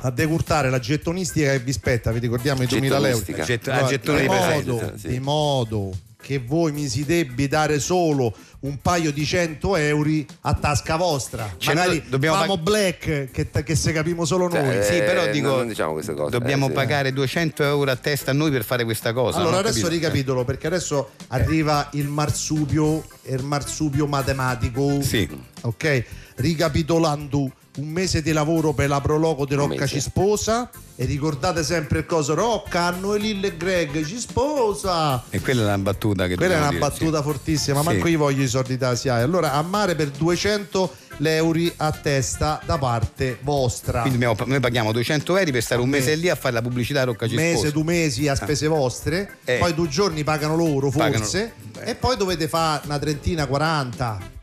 [0.00, 3.08] a decurtare la gettonistica che vi spetta, vi ricordiamo i 2000 euro.
[3.08, 3.44] Gettonistica.
[3.44, 5.08] Get- a Allora, gettone di, modo, sì.
[5.08, 5.92] di modo
[6.28, 10.10] che voi mi si debitare solo un paio di 100 euro
[10.42, 11.54] a tasca vostra.
[11.56, 14.60] Cioè, Magari dobbiamo famo pag- black che, che se capimo solo noi.
[14.60, 16.74] Cioè, Sì, però Eh, dico, non- non diciamo queste cose, dobbiamo eh, sì.
[16.74, 19.38] pagare 200 euro a testa a noi per fare questa cosa.
[19.38, 19.88] Allora adesso capito.
[19.88, 25.00] ricapitolo perché adesso arriva il marsupio, il marsupio matematico.
[25.00, 25.26] Sì.
[25.62, 26.04] Ok?
[26.34, 29.86] Ricapitolando un mese di lavoro per la prologo di Rocca mese.
[29.86, 35.22] ci sposa e ricordate sempre il coso Rocca, hanno Lille e Greg ci sposa.
[35.30, 37.86] E quella è una battuta che Quella è una dire, battuta fortissima, Sì.
[37.86, 39.22] manco io voglio i soldi da SIAE.
[39.22, 44.02] Allora a mare per 200 euro a testa da parte vostra.
[44.02, 47.04] Quindi noi paghiamo 200 euro per stare un mese lì a fare la pubblicità a
[47.04, 47.70] Rocca ci mese, sposa.
[47.72, 49.56] due mesi a spese vostre, Eh.
[49.58, 51.82] poi due giorni pagano loro Pagano- forse, beh.
[51.82, 54.36] e poi dovete fare una trentina, 40.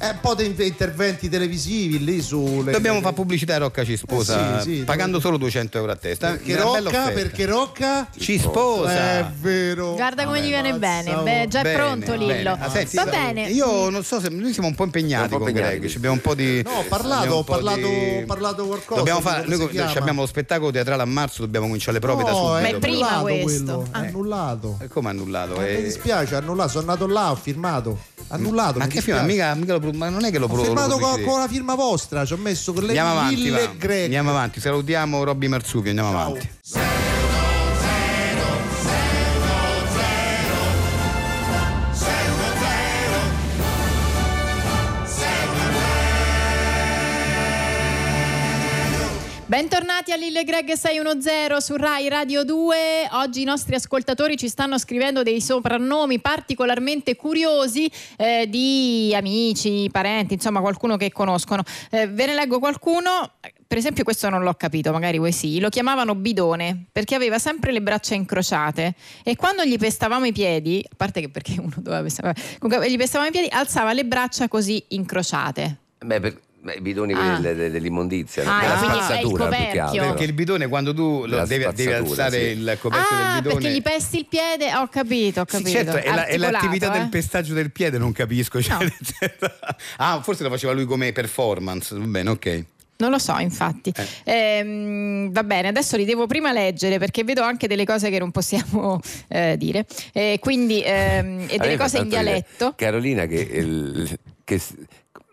[0.00, 2.70] E un po' di in- interventi televisivi lì sulle.
[2.70, 5.96] Dobbiamo fare pubblicità a Rocca ci sposa Eh sì, sì, pagando solo 200 euro a
[5.96, 6.30] testa.
[6.30, 9.18] Perché Una bella Rocca, perché Rocca ci sposa.
[9.18, 9.94] è vero.
[9.94, 11.14] Guarda come gli viene bene.
[11.14, 11.22] oh.
[11.24, 12.36] Beh, già è Bene, pronto bene.
[12.36, 12.56] Lillo.
[12.60, 13.48] Ah, senti, Va bene.
[13.50, 16.20] Io non so se noi siamo un po' impegnati Un po' con Greg, abbiamo un
[16.20, 20.20] po' di No, ho parlato, ho parlato- di- ho parlato qualcosa, Dobbiamo fare, noi abbiamo
[20.20, 22.56] lo spettacolo teatrale a marzo, dobbiamo cominciare le prove da No, subito.
[22.56, 23.42] è Ma è prima questo.
[23.64, 23.98] quello, Ah.
[23.98, 24.78] annullato.
[24.80, 25.60] E come annullato?
[25.60, 26.68] Eh, Eh, Mi dispiace, annullato.
[26.68, 27.98] Sono andato là, ho firmato.
[28.28, 28.78] Annullato.
[28.78, 29.22] ma che firma?
[29.22, 31.48] Mica, mica lo, ma non è che lo Ho pro- lo firmato con, con la
[31.48, 33.72] firma vostra, ci ho messo con le Andiamo avanti, Lille va.
[33.78, 34.04] Greg.
[34.04, 36.20] andiamo avanti, salutiamo Robby Marsupio, andiamo Ciao.
[36.20, 36.97] avanti.
[49.58, 53.08] Bentornati a Lille Greg 610 su Rai Radio 2.
[53.14, 60.34] Oggi i nostri ascoltatori ci stanno scrivendo dei soprannomi particolarmente curiosi eh, di amici, parenti,
[60.34, 61.64] insomma qualcuno che conoscono.
[61.90, 63.32] Eh, ve ne leggo qualcuno.
[63.66, 65.58] Per esempio, questo non l'ho capito, magari voi sì.
[65.58, 68.94] Lo chiamavano bidone perché aveva sempre le braccia incrociate
[69.24, 72.96] e quando gli pestavamo i piedi, a parte che perché uno doveva pestare, comunque gli
[72.96, 75.78] pestavamo i piedi, alzava le braccia così incrociate.
[75.98, 77.38] Beh, per, beh, i bidoni Ah.
[77.40, 79.82] dell'immondizia, Ah, della il spazzatura più che coperchio.
[79.84, 80.06] altro.
[80.06, 82.46] Perché il bidone quando tu lo devi, devi alzare sì.
[82.58, 83.54] il coperchio Ah, del bidone.
[83.60, 84.74] perché gli pesti il piede?
[84.74, 85.70] Ho capito, ho Sì, capito.
[85.70, 86.98] certo, è, la- è l'attività eh.
[86.98, 88.60] del pestaggio del piede, non capisco.
[88.62, 88.90] cioè, No.
[89.98, 91.96] ah, forse lo faceva lui come performance.
[91.96, 92.64] Va bene, ok.
[93.00, 93.92] Non lo so, infatti.
[94.24, 98.30] Ehm, va bene, adesso li devo prima leggere perché vedo anche delle cose che non
[98.30, 99.86] possiamo eh, dire.
[100.12, 102.72] Eh, quindi, ehm, e delle cose in dialetto.
[102.76, 104.60] Carolina che, il- che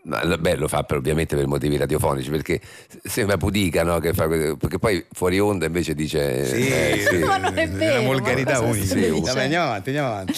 [0.06, 2.60] beh, lo fa per- ovviamente per motivi radiofonici perché
[3.02, 3.98] sembra pudica no?
[3.98, 7.18] che fa, perché poi fuori onda invece dice Sì, eh, sì.
[7.24, 8.84] Ma non è vero, Una volgarità unica.
[8.86, 10.34] Sì, vabbè, andiamo avanti, andiamo avanti.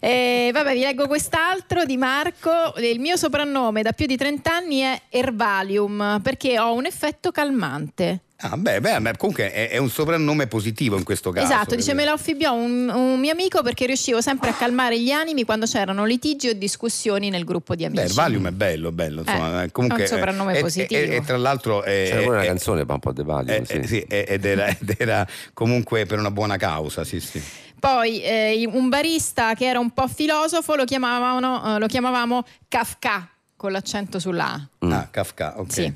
[0.00, 2.74] Eh, vabbè, vi leggo quest'altro di Marco.
[2.78, 8.22] Il mio soprannome da più di 30 anni è Ervalium perché ho un effetto calmante.
[8.44, 11.46] Ah, beh, beh, beh, comunque è, è un soprannome positivo in questo caso.
[11.46, 15.10] Esatto, dice me lo affibbiò un, un mio amico perché riuscivo sempre a calmare gli
[15.12, 18.04] animi quando c'erano litigi o discussioni nel gruppo di Beh, amici.
[18.06, 19.20] il Valium è bello, bello.
[19.20, 21.00] Insomma, Eh, comunque, è un soprannome e- positivo.
[21.12, 21.82] E, tra l'altro.
[21.84, 23.72] è- C'era pure una è- canzone per un po' di Valium, eh, sì.
[23.74, 27.40] eh, sì, eh, ed, era, ed era comunque per una buona causa, sì, sì.
[27.78, 33.28] Poi eh, un barista che era un po' filosofo lo chiamavano, eh, lo chiamavamo Kafka
[33.56, 34.88] con l'accento sulla A.
[34.88, 35.72] Ah, Kafka, ok.
[35.72, 35.94] Sì.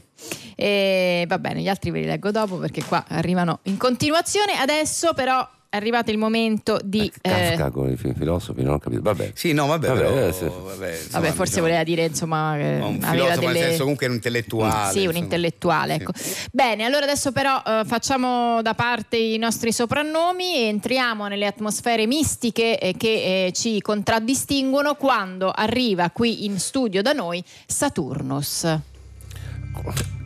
[0.54, 4.54] E va bene, gli altri ve li leggo dopo perché qua arrivano in continuazione.
[4.58, 7.12] Adesso però è arrivato il momento di...
[7.20, 9.02] eh, Kafka con i fi- filosofi, non ho capito.
[9.02, 9.32] Vabbè.
[9.34, 12.62] Sì, no, vabbè, Vabbè, però, adesso- vabbè, insomma, vabbè, forse diciamo, voleva dire insomma che
[12.62, 13.52] un aveva filosofo delle...
[13.52, 14.90] nel senso comunque un intellettuale.
[14.92, 15.24] Sì, un insomma.
[15.24, 15.94] intellettuale.
[15.94, 16.00] Sì.
[16.00, 16.12] Ecco.
[16.52, 22.06] Bene, allora adesso però eh, facciamo da parte i nostri soprannomi e entriamo nelle atmosfere
[22.06, 28.78] mistiche eh, che eh, ci contraddistinguono quando arriva qui in studio da noi Saturnus.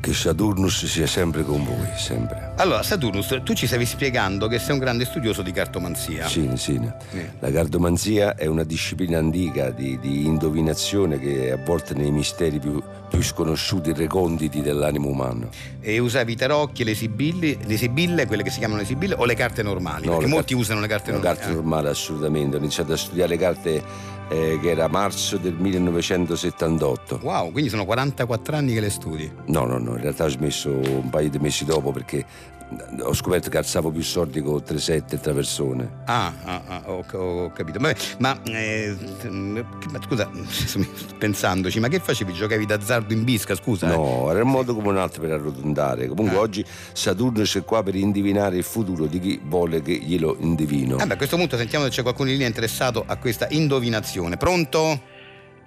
[0.01, 2.53] Che Saturnus sia sempre con voi, sempre.
[2.57, 6.27] Allora, Saturnus, tu ci stavi spiegando che sei un grande studioso di cartomanzia.
[6.27, 6.81] Sì, sì.
[7.11, 7.21] Sì.
[7.39, 12.83] La cartomanzia è una disciplina antica di, di indovinazione che è avvolta nei misteri più,
[13.11, 15.49] più sconosciuti e reconditi dell'animo umano.
[15.81, 19.25] E usavi i tarocchi, le sibille, le sibille, quelle che si chiamano le sibille, o
[19.25, 20.05] le carte normali?
[20.07, 21.37] No, Perché le molti carte- usano le carte Le normali.
[21.37, 22.57] carte normali, assolutamente.
[22.57, 23.83] Ho iniziato a studiare le carte
[24.29, 27.17] eh, che era marzo del 1978.
[27.17, 27.19] Ah.
[27.41, 29.31] Wow, quindi sono 44 anni che le studi.
[29.47, 32.25] No, no, no, in realtà ho smesso un paio di mesi dopo perché
[33.03, 36.03] ho scoperto che alzavo più soldi con 3-7 tre persone.
[36.07, 37.79] Ah, ah, ah, ho, ho capito.
[37.79, 38.97] Vabbè, ma, eh,
[39.91, 40.31] ma scusa,
[41.19, 42.33] pensandoci, ma che facevi?
[42.33, 43.93] Giocavi d'azzardo in bisca, scusa?
[43.93, 43.97] eh?
[43.97, 46.07] No, era un modo come un altro per arrotondare.
[46.09, 46.41] Comunque Ah.
[46.41, 50.97] oggi Saturno c'è qua per indovinare il futuro di chi vuole che glielo indivino.
[50.97, 54.37] Vabbè, a questo punto sentiamo se c'è qualcuno in linea interessato a questa indovinazione.
[54.37, 55.19] Pronto?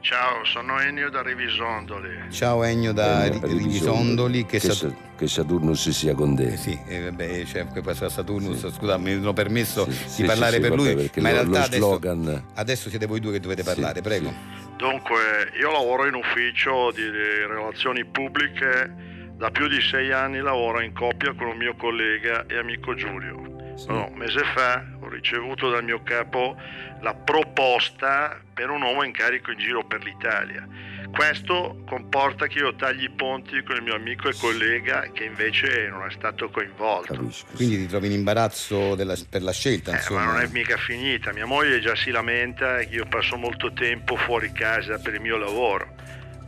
[0.04, 2.30] Ciao, sono Ennio da Revisondoli.
[2.30, 4.44] Ciao Ennio da per Rivisondoli.
[4.46, 6.52] Che, che, sa- Sa- che Saturno si sia con te.
[6.52, 10.56] eh, sì, eh, vabbè, c'è questo Saturnus, scusa, mi sono permesso Sì, di sì, parlare
[10.56, 13.40] sì, per lui, ma in lo- realtà lo adesso, slogan- adesso siete voi due che
[13.40, 14.28] dovete Sì, parlare, prego.
[14.28, 14.62] sì.
[14.76, 17.04] Dunque, io lavoro in ufficio di
[17.48, 19.12] relazioni pubbliche.
[19.38, 23.53] Da più di sei anni lavoro in coppia con un mio collega e amico Giulio.
[23.88, 26.56] No, un mese fa ho ricevuto dal mio capo
[27.02, 30.66] la proposta per un nuovo incarico in giro per l'Italia.
[31.12, 35.88] Questo comporta che io tagli i ponti con il mio amico e collega che invece
[35.90, 37.14] non è stato coinvolto.
[37.14, 37.48] Capisco.
[37.50, 37.56] sì.
[37.56, 40.26] Quindi ti trovi in imbarazzo della- per la scelta, Eh, insomma.
[40.26, 44.16] ma non è mica finita, mia moglie già si lamenta che io passo molto tempo
[44.16, 45.94] fuori casa per il mio lavoro.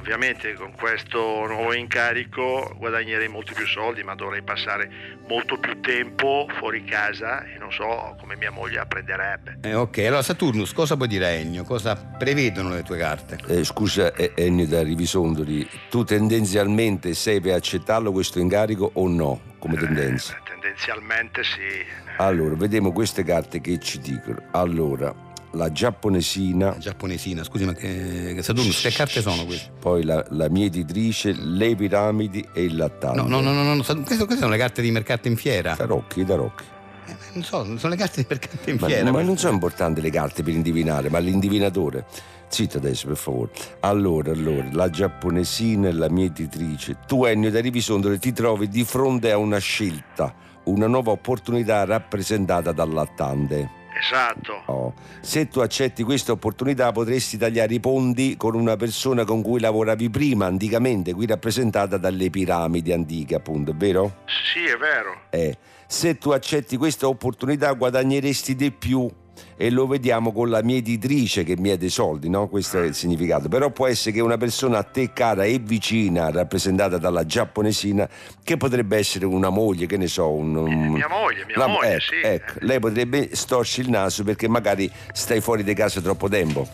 [0.05, 4.87] Ovviamente con questo nuovo incarico guadagnerei molti più soldi, ma dovrei passare
[5.27, 9.57] molto più tempo fuori casa e non so come mia moglie apprenderebbe.
[9.63, 11.63] Eh, ok, allora Saturnus, cosa puoi dire a Ennio?
[11.63, 13.39] Cosa prevedono le tue carte?
[13.47, 19.55] Eh, scusa eh, Ennio da Rivisondoli, tu tendenzialmente sei per accettarlo questo incarico o no,
[19.57, 20.35] come tendenza?
[20.35, 21.83] Eh, tendenzialmente sì.
[22.17, 24.39] Allora, vediamo queste carte che ci dicono.
[24.51, 25.24] Allora,
[25.55, 29.71] la giapponesina, La giapponesina, scusi, ma che, che Saturnus, che carte sono queste?
[29.79, 33.21] poi la, la mietitrice, le piramidi e il lattante.
[33.21, 35.75] No, no, no, no, no, queste, queste sono le carte di mercato in fiera.
[35.75, 36.63] Tarocchi, tarocchi.
[37.07, 39.11] Eh, non so, sono le carte di mercato in Ma, fiera.
[39.11, 42.05] ma non sono importanti le carte per indovinare, ma l'indivinatore.
[42.47, 43.49] Zitto adesso, per favore.
[43.81, 46.97] Allora, allora, la giapponesina e la mietitrice.
[47.07, 50.33] Tu, Ennio da Rivisondole, ti trovi di fronte a una scelta,
[50.65, 53.83] una nuova opportunità rappresentata dal lattante.
[53.97, 54.61] Esatto.
[54.65, 54.93] Oh.
[55.21, 60.09] Se tu accetti questa opportunità potresti tagliare i ponti con una persona con cui lavoravi
[60.09, 64.17] prima, anticamente, qui rappresentata dalle piramidi antiche, appunto, è vero?
[64.25, 65.21] Sì, è vero.
[65.29, 69.09] Eh, se tu accetti questa opportunità guadagneresti di più
[69.57, 72.47] e lo vediamo con la mietitrice che miete soldi, no?
[72.47, 73.47] Questo è il significato.
[73.49, 78.07] Però può essere che una persona a te cara e vicina, rappresentata dalla giapponesina,
[78.43, 81.93] che potrebbe essere una moglie, che ne so, un, un- Mia moglie, mia la- moglie,
[81.93, 82.21] ecco, sì.
[82.23, 86.67] ecco, lei potrebbe storci il naso perché magari stai fuori di casa troppo tempo.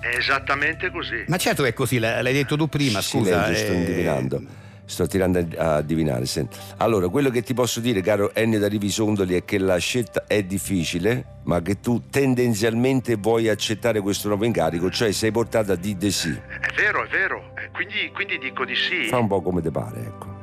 [0.00, 1.24] È esattamente così.
[1.26, 3.44] Ma certo che è così, l'hai detto tu prima, scusa.
[3.46, 4.42] Silenzio, sto eh, indovinando.
[4.88, 6.24] Sto tirando a divinare.
[6.24, 6.56] senti.
[6.78, 10.42] Allora, quello che ti posso dire, caro Ennio da Rivisondoli, è che la scelta è
[10.42, 15.98] difficile, ma che tu tendenzialmente vuoi accettare questo nuovo incarico, cioè sei portata a dire
[15.98, 16.30] di sì.
[16.30, 17.50] È vero, è vero.
[17.56, 19.08] Eh, Quindi, quindi dico di sì.
[19.08, 20.37] Fa un po' come ti pare, ecco.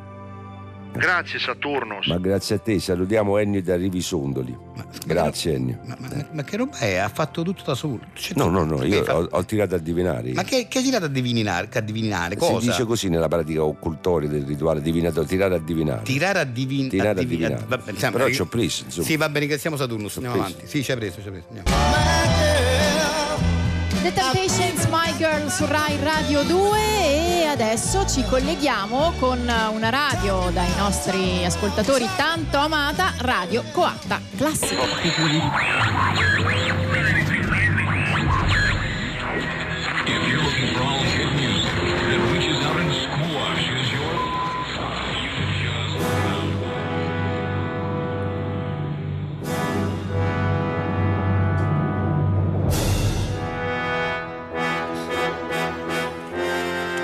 [0.97, 2.07] Grazie Saturnus.
[2.07, 4.57] Ma grazie a te, salutiamo Ennio da Rivisondoli.
[4.75, 5.79] ma- Grazie Ennio.
[5.85, 6.95] Ma, ma- ma che roba è?
[6.95, 7.99] Ha fatto tutto da solo.
[8.13, 10.31] Cioè, No, no, no, io fatto- ho, ho tirato a divinare.
[10.33, 11.69] Ma che, che hai tirato a divinare?
[11.73, 12.31] A divinare?
[12.33, 12.69] Si Cosa?
[12.69, 16.03] dice così nella pratica occultoria del rituale divinatorio, tirare a divinare.
[16.03, 17.63] Tirare a, divin- Tirare a divi- divinare.
[17.67, 19.05] vabbè, insomma, Però eh, ci ho preso, insomma.
[19.05, 20.15] Sì, va bene, che siamo Saturnus.
[20.17, 20.53] Andiamo preso.
[20.55, 20.67] avanti.
[20.69, 21.47] Sì, ci hai preso, ci hai preso.
[21.49, 22.73] Andiamo.
[24.01, 24.74] The Temptations
[25.15, 31.45] My Girl su Rai Radio 2 e adesso ci colleghiamo con una radio dai nostri
[31.45, 34.83] ascoltatori tanto amata, Radio Coatta Classico.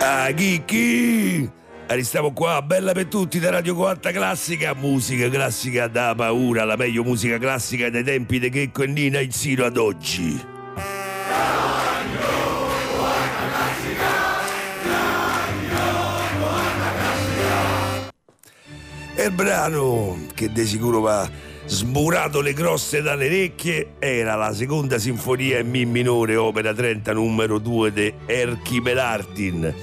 [0.03, 1.47] Ah, chi chi?
[1.85, 7.03] Restiamo qua, bella per tutti da Radio 40 Classica, musica classica da paura, la meglio
[7.03, 10.43] musica classica dai tempi di Checco e Nina in sino ad oggi.
[19.13, 21.29] E il brano che di sicuro va
[21.71, 27.59] sburato le grosse dalle orecchie era la seconda sinfonia in Mi minore, opera 30, numero
[27.59, 29.73] 2 di Erchime Lartin.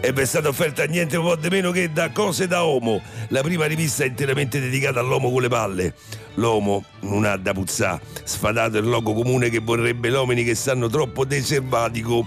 [0.00, 3.42] E vi è stata offerta niente po' di meno che da Cose da Homo, la
[3.42, 5.94] prima rivista interamente dedicata all'uomo con le palle.
[6.34, 11.24] L'uomo non ha da puzzà, sfadato il logo comune che vorrebbe l'uomini che stanno troppo
[11.24, 12.26] deservatico.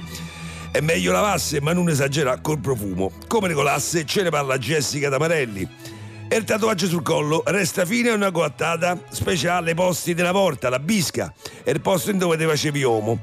[0.71, 3.11] È meglio lavasse, ma non esagerare col profumo.
[3.27, 5.88] Come regolasse, ce ne parla Jessica Tamarelli.
[6.31, 10.77] E il tatuaggio sul collo resta fine e una coattata speciale posti della porta, la
[10.77, 13.17] bisca, e il posto in dove te facevi uomo.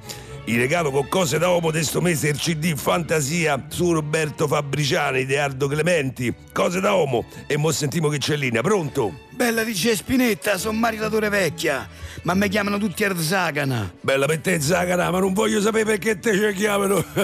[0.46, 5.24] Il regalo con cose da uomo di sto mese il CD Fantasia su Roberto Fabriciani
[5.24, 6.34] di Ardo Clementi.
[6.52, 7.26] Cose da uomo.
[7.46, 8.62] E mo sentimo che c'è in linea.
[8.62, 9.25] Pronto?
[9.36, 11.86] Bella dice Spinetta, sono maritatore vecchia,
[12.22, 13.92] ma mi chiamano tutti Arzagana.
[14.00, 17.04] Bella per te Zagara, ma non voglio sapere perché te ci chiamano.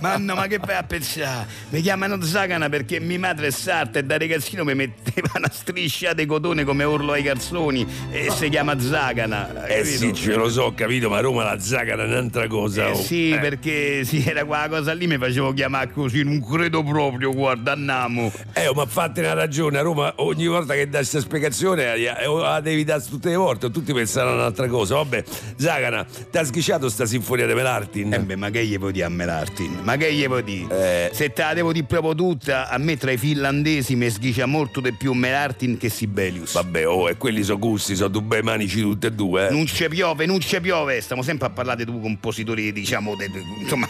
[0.00, 1.46] Ma no, ma che vai a pensare?
[1.70, 6.12] Mi chiamano Zagana perché mia madre è sarta e da ragazzino mi metteva una striscia
[6.12, 9.64] di cotone come urlo ai calzoni e si chiama Zagana.
[9.66, 9.96] eh capito?
[9.96, 12.88] sì, ce lo so, capito, ma a Roma la Zagara è un'altra cosa.
[12.88, 12.94] Eh oh.
[12.94, 13.38] sì, Eh.
[13.38, 18.30] perché sì, era quella cosa lì mi facevo chiamare così, non credo proprio, guarda, andiamo.
[18.52, 22.02] Eh, oh, ma fate una ragione, a Roma ogni volta che dai questa spiegazione eh,
[22.22, 24.96] eh, oh, la devi dare tutte le volte, tutti pensano a un'altra cosa.
[24.96, 25.22] Vabbè,
[25.56, 28.12] Zagana, ti ha sghisciato sta sinfonia di Melartin?
[28.12, 29.78] Eh beh, ma che gli puoi dire a Melartin?
[29.84, 31.10] Ma che gli puoi dire?
[31.14, 34.80] Se te la devo dire proprio tutta, a me tra i finlandesi mi sghicia molto
[34.80, 36.54] di più Melartin che Sibelius.
[36.54, 39.50] Vabbè, oh, e quelli sono gusti, sono due bei manici tutte e due, eh.
[39.52, 43.30] Non ci piove, non ci piove, stiamo sempre a parlare di due compositori, diciamo, de-
[43.30, 43.88] de- insomma...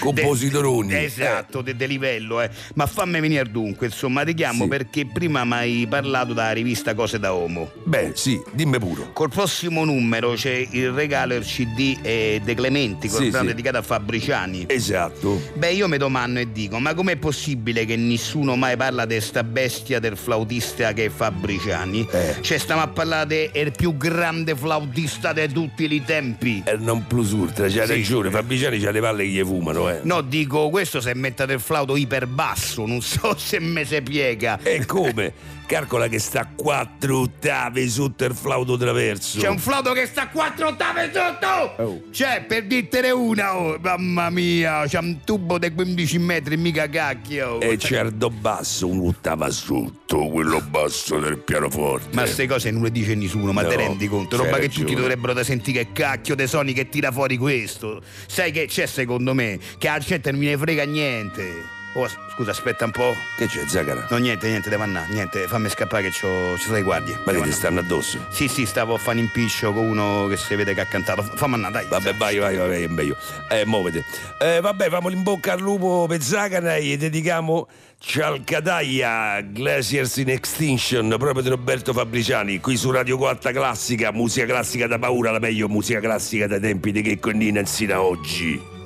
[0.00, 0.88] Compositoroni.
[0.88, 2.50] de- esatto, di livello, eh.
[2.74, 4.68] Ma fammi venire dunque, insomma, ti chiamo Sì.
[4.68, 7.70] perché prima mi hai parlato della rivista Cose da Uomo.
[7.84, 9.10] Beh, sì, dimmi pure.
[9.12, 13.44] Col prossimo numero c'è il regalo il CD eh, De Clementi, col Sì, sì.
[13.44, 14.64] dedicato a Fabriciani.
[14.68, 15.40] Esatto.
[15.54, 19.42] Beh, io mi domando e dico, ma com'è possibile che nessuno mai parla di sta
[19.44, 22.06] bestia del flautista che è Fabriciani?
[22.10, 22.36] Eh.
[22.40, 26.62] Cioè, stiamo a parlare del più grande flautista di tutti i tempi.
[26.64, 27.92] È non plus ultra, c'ha Sì.
[27.92, 30.00] ragione, Fabriciani c'ha le palle che gli fumano, eh.
[30.02, 34.58] No, dico, questo se mette del flauto iperbasso, non so se me se piega.
[34.62, 35.32] E come?
[35.68, 39.38] Calcola che sta a quattro ottave sotto il flauto traverso.
[39.38, 41.82] C'è un flauto che sta a quattro ottave sotto!
[41.82, 42.02] Oh.
[42.10, 47.60] Cioè, per dirtene una, oh, mamma mia, c'è un tubo di 15 metri, mica cacchio.
[47.60, 52.14] E c'è il do basso, un'ottava sotto, quello basso del pianoforte.
[52.14, 54.38] Ma queste cose non le dice nessuno, ma No, te rendi conto?
[54.38, 58.00] Roba che tutti dovrebbero da sentire che cacchio de soni che tira fuori questo.
[58.26, 59.58] Sai che c'è secondo me?
[59.76, 61.76] Che a gente non me ne frega niente.
[62.00, 63.12] Oh, scusa, aspetta un po'.
[63.36, 64.06] Che c'è, Zagara?
[64.08, 67.18] No, niente, niente, devo andare, niente, fammi scappare che ci sono i guardie.
[67.24, 68.24] Ma che ti stanno addosso?
[68.28, 71.22] Sì, sì, stavo a fare un impiccio con uno che si vede che ha cantato.
[71.22, 71.86] Fammi andare, dai.
[71.88, 73.16] Vabbè, vai, vai, vai, è meglio.
[73.50, 74.04] Eh, muovete.
[74.38, 77.66] Eh, vabbè, famo in bocca al lupo per Zagana e dedichiamo
[77.98, 84.86] Cialcadaia Glaciers in Extinction, proprio di Roberto Fabriciani, qui su Radio 4 Classica, musica classica
[84.86, 87.64] da paura, la meglio musica classica dai tempi di Checco e Nina
[88.00, 88.76] oggi.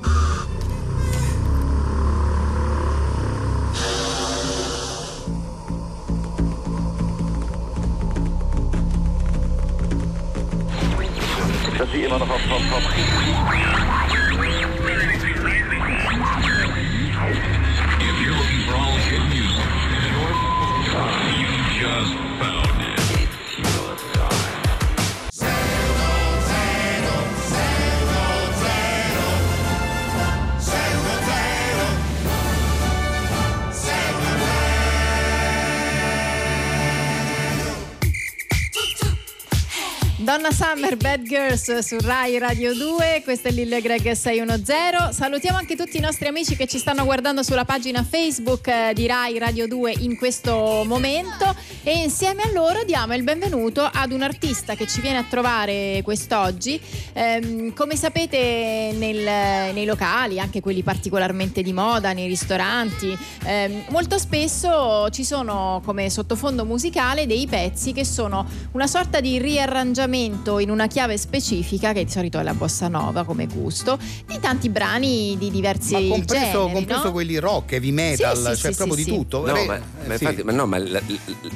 [40.33, 45.13] Donna Summer, Bad Girls su Rai Radio 2, questo è Lille Greg 610.
[45.13, 49.07] Salutiamo anche tutti i nostri amici che ci stanno guardando sulla pagina Facebook eh, di
[49.07, 54.23] Rai Radio 2 in questo momento e insieme a loro diamo il benvenuto ad un
[54.23, 56.81] artista che ci viene a trovare quest'oggi.
[57.13, 63.15] Ehm, come sapete nel- nei locali, anche quelli particolarmente di moda, nei ristoranti,
[63.45, 69.39] ehm, molto spesso ci sono come sottofondo musicale dei pezzi che sono una sorta di
[69.39, 74.39] riarrangiamento in una chiave specifica, che di solito è la bossa nova come gusto, di
[74.41, 76.73] tanti brani di diversi Ma compreso, generi.
[76.73, 77.13] compreso no?
[77.13, 79.17] quelli rock, heavy metal, Sì, sì, cioè sì, proprio sì, di sì.
[79.17, 79.47] tutto.
[79.47, 80.25] No, Eh, ma, eh, ma sì.
[80.25, 81.01] infatti, ma no, ma la,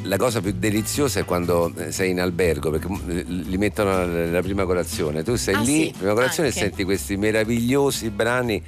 [0.02, 4.40] la cosa più deliziosa è quando eh, sei in albergo perché eh, li mettono la
[4.42, 5.22] prima colazione.
[5.22, 6.64] Tu sei Ah, lì, sì, prima colazione, e anche.
[6.64, 8.62] senti questi meravigliosi brani.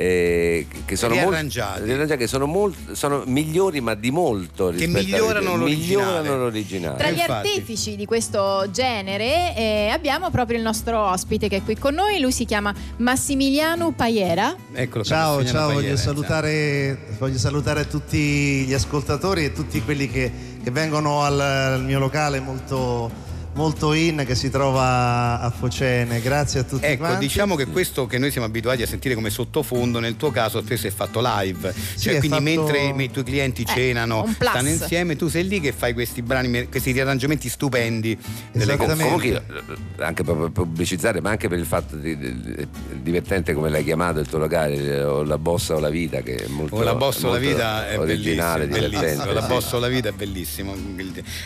[0.00, 2.16] Eh, che sono molto- Riarrangiati.
[2.16, 5.74] che sono, molt- sono migliori ma di molto Che rispetto migliorano l'originale.
[6.20, 6.96] migliorano l'originale.
[6.98, 7.48] Tra gli infatti.
[7.48, 12.20] artefici di questo genere eh, abbiamo proprio il nostro ospite che è qui con noi,
[12.20, 14.54] lui si chiama Massimiliano Paiera.
[14.72, 18.18] Eccolo Ciao, ciao, voglio Pagliere, salutare, voglio salutare tutti
[18.66, 20.30] gli ascoltatori e tutti quelli che,
[20.62, 23.10] che vengono al, al mio locale molto,
[23.58, 26.20] molto in che si trova a Focene.
[26.20, 27.26] Grazie a tutti Ecco, quanti.
[27.26, 30.86] diciamo che questo che noi siamo abituati a sentire come sottofondo, nel tuo caso spesso
[30.86, 31.72] è fatto live.
[31.74, 35.60] Sì, Cioè, quindi fatto- mentre i tuoi clienti Eh, cenano, stanno insieme, tu sei lì
[35.60, 38.16] che fai questi brani, questi riarrangiamenti stupendi
[38.52, 38.76] delle.
[38.76, 39.26] Comunque,
[39.98, 42.68] eh, anche per pubblicizzare, ma anche per il fatto di, di- di-
[43.02, 46.46] divertente come l'hai chiamato il tuo locale, o la bossa o la vita, che è
[46.46, 49.16] molto O la bossa o la vita è originale, bellissimo, divertente.
[49.24, 49.32] bellissimo.
[49.32, 50.76] La bossa o la vita è bellissimo.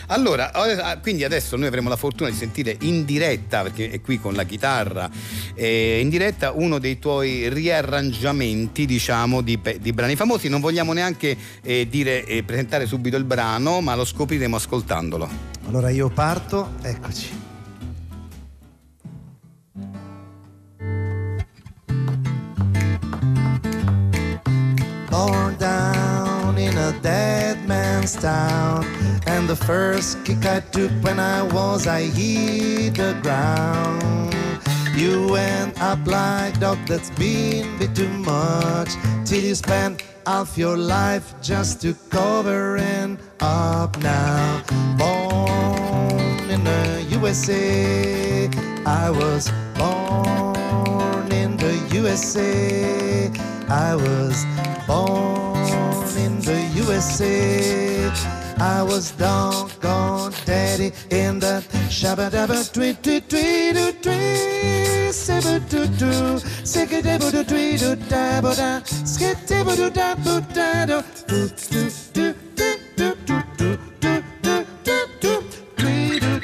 [0.07, 4.19] Allora, ora- quindi adesso noi avremo la fortuna di sentire in diretta, perché è qui
[4.19, 5.09] con la chitarra,
[5.55, 10.49] eh, in diretta uno dei tuoi riarrangiamenti, diciamo, di, di brani famosi.
[10.49, 15.29] Non vogliamo neanche eh, dire, eh, presentare subito il brano, ma lo scopriremo ascoltandolo.
[15.67, 17.41] Allora io parto, eccoci.
[25.09, 28.85] Born down in a dead man's town,
[29.27, 34.35] and the first kick I took when I was, I hit the ground.
[34.93, 38.89] You went up like dog that's been bit too much,
[39.25, 44.61] till you spent half your life just to cover and up now.
[44.97, 48.49] Born in the USA,
[48.85, 53.31] I was born in the USA.
[53.69, 54.45] I was
[54.85, 55.52] born
[56.83, 58.11] USA.
[58.59, 65.87] I was doggone daddy in the shabba dabba tweet tweet tweet doo tweet sibba doo
[65.97, 71.47] doo sicka dabba doo tweet doo dabba da skit dabba doo dabba da doo doo
[71.71, 75.41] doo doo doo doo doo doo doo doo doo
[75.77, 76.39] tweet doo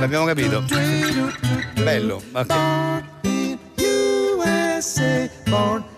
[0.00, 0.62] L'abbiamo capito.
[1.82, 2.22] Bello.
[2.32, 2.54] ok.
[3.78, 5.93] USA, born in USA.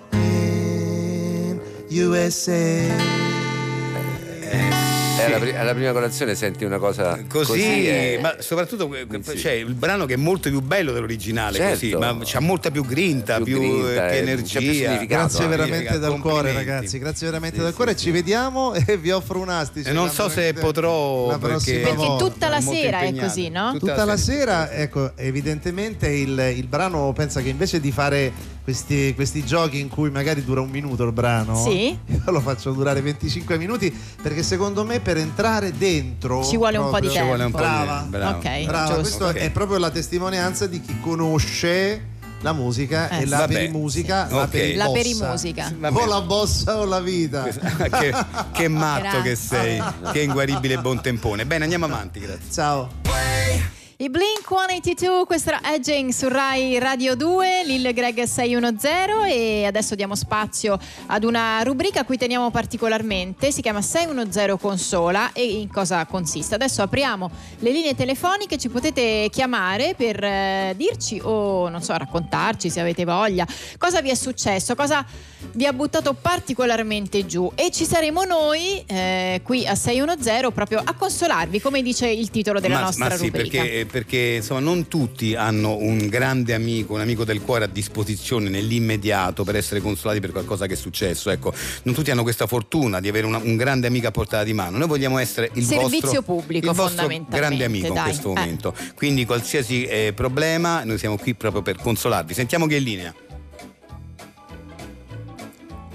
[5.19, 9.07] Eh, alla, pri- alla prima colazione senti una cosa così, Così, e- ma soprattutto que-
[9.37, 11.73] cioè, il brano che è molto più bello dell'originale, Certo.
[11.73, 14.59] così, ma c'ha molta più grinta, più, grinta, eh, eh, energia.
[14.59, 19.41] più Grazie veramente dal cuore ragazzi, grazie veramente dal cuore, ci vediamo e vi offro
[19.41, 19.89] un astice.
[19.89, 23.75] E non so se potrò perché, Perché tutta la sera è così, no?
[23.79, 28.33] Tutta la sera, ecco, evidentemente il, il brano pensa che invece di fare
[28.67, 31.97] questi, questi giochi in cui magari dura un minuto il brano, Sì.
[32.05, 36.91] io lo faccio durare 25 minuti perché secondo me per entrare dentro Ci vuole un
[36.91, 37.21] po' di proprio- tempo.
[37.21, 38.07] Ci vuole un po' di- Brava.
[38.09, 38.37] bravo.
[38.39, 39.35] Ok, Brava, questo Ok.
[39.37, 44.35] è proprio la testimonianza di chi conosce la musica Eh, e la Vabbè, perimusica, sì.
[44.35, 44.49] la Ok.
[44.51, 44.85] peribossa.
[44.87, 45.73] La perimusica.
[45.79, 46.01] Vabbè.
[46.03, 47.45] O la bossa o la vita.
[47.45, 48.15] che,
[48.53, 49.23] che matto Grazie.
[49.23, 51.47] che sei, che inguaribile buontempone.
[51.47, 52.51] Bene, andiamo avanti, grazie.
[52.53, 53.85] Ciao.
[53.99, 59.95] I Blink 182, questo era Edging su Rai Radio 2, Lil Greg 610 e adesso
[59.95, 65.71] diamo spazio ad una rubrica a cui teniamo particolarmente, si chiama 610 Consola e in
[65.73, 66.57] cosa consiste.
[66.57, 67.31] Adesso apriamo
[67.61, 73.05] le linee telefoniche, ci potete chiamare per eh, dirci o non so, raccontarci se avete
[73.05, 73.47] voglia,
[73.79, 75.07] cosa vi è successo, cosa
[75.53, 80.93] vi ha buttato particolarmente giù e ci saremo noi eh, qui a 610 proprio a
[80.93, 83.63] consolarvi, come dice il titolo della ma, nostra ma sì, rubrica.
[83.63, 88.49] perché, perché, insomma non tutti hanno un grande amico, un amico del cuore a disposizione
[88.49, 91.31] nell'immediato per essere consolati per qualcosa che è successo.
[91.31, 91.53] Ecco,
[91.85, 94.79] non tutti hanno questa fortuna di avere una- un grande amico a portata di mano.
[94.79, 97.97] Noi vogliamo essere il Servizio vostro, pubblico, il vostro grande amico dai.
[97.97, 98.35] in questo Eh.
[98.35, 98.75] momento.
[98.95, 102.35] Quindi qualsiasi eh, problema, noi siamo qui proprio per consolarvi.
[102.35, 103.15] Sentiamo chi è in linea.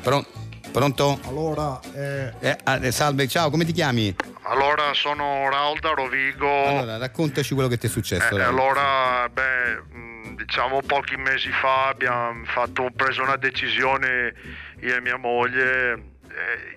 [0.02, 0.26] Pron-
[0.72, 1.20] pronto?
[1.28, 4.16] Allora, eh, Eh, ah, eh, salve, ciao, come ti chiami?
[4.44, 6.66] Allora, sono Raul da Rovigo.
[6.66, 8.38] Allora, raccontaci quello che ti è successo.
[8.38, 14.34] Eh, allora, beh, mh, diciamo pochi mesi fa abbiamo fatto, preso una decisione
[14.82, 16.11] io e mia moglie,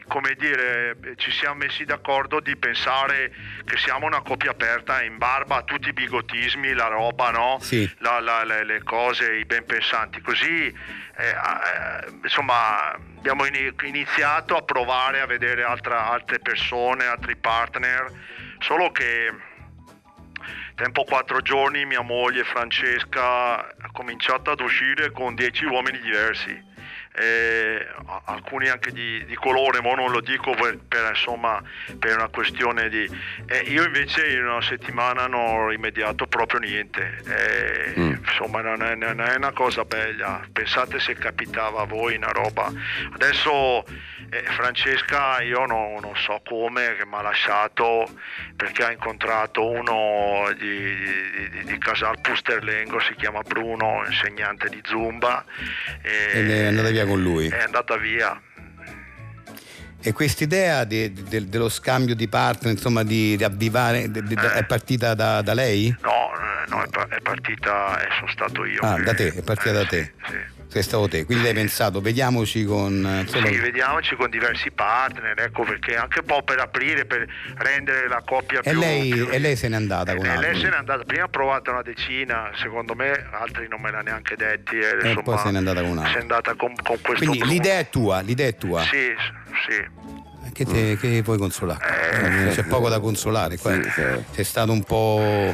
[0.06, 3.32] come dire, eh, ci siamo messi d'accordo di pensare
[3.64, 7.58] che siamo una coppia aperta in barba a tutti i bigotismi, la roba, no?
[7.60, 7.90] Sì.
[7.98, 10.20] La- la- le, le cose, i ben pensanti.
[10.20, 17.36] Così, eh, eh, insomma, abbiamo ini- iniziato a provare a vedere altra- altre persone, altri
[17.36, 18.10] partner,
[18.58, 19.32] solo che
[20.74, 23.22] tempo quattro giorni mia moglie Francesca
[23.58, 26.72] ha cominciato ad uscire con dieci uomini diversi.
[27.16, 27.86] Eh,
[28.24, 31.62] alcuni anche di, di colore, ma non lo dico per, per, insomma,
[31.98, 33.08] per una questione di...
[33.46, 38.94] eh, io invece in una settimana non ho rimediato proprio niente, Eh, insomma non è,
[38.94, 42.72] non è una cosa bella, pensate se capitava a voi una roba.
[43.14, 43.84] Adesso
[44.30, 48.08] eh, Francesca io non, non so come che mi ha lasciato
[48.56, 50.94] perché ha incontrato uno di,
[51.50, 55.44] di, di- Casal Pusterlengo, si chiama Bruno, insegnante di Zumba.
[56.02, 57.48] e- Ed è andata via con lui.
[57.48, 58.40] È andata via.
[60.06, 64.62] E quest'idea di- di- dello scambio di partner, insomma, di, di avvivare, di- di- è
[64.66, 65.94] partita da, da lei?
[66.02, 68.80] No, eh, no, è, pa- è partita, eh, sono stato io.
[68.82, 70.12] Ah, che- da te, è partita eh, da sì, te.
[70.28, 70.53] sì.
[70.66, 73.06] Sei stato te, quindi hai pensato, vediamoci con...
[73.06, 77.24] eh, Sì, vediamoci con diversi partner, ecco perché anche un po' per aprire, per
[77.58, 78.80] rendere la coppia e, più...
[78.80, 80.50] lei, più- e lei se n'è andata con Eh, altri.
[80.52, 84.00] lei se n'è andata, prima ha provato una decina, secondo me altri non me l'ha
[84.00, 84.76] neanche detti.
[84.76, 86.10] eh, E insomma, poi se n'è andata con un altro.
[86.12, 87.52] Se n'è andata con, con questo Quindi Bruno.
[87.52, 88.80] l'idea è tua, l'idea è tua.
[88.82, 89.14] Sì,
[89.68, 89.86] sì.
[90.52, 92.48] Che, te- che vuoi consolare?
[92.48, 93.72] Eh, C'è poco da consolare qua.
[94.30, 95.52] Sei stato un po'.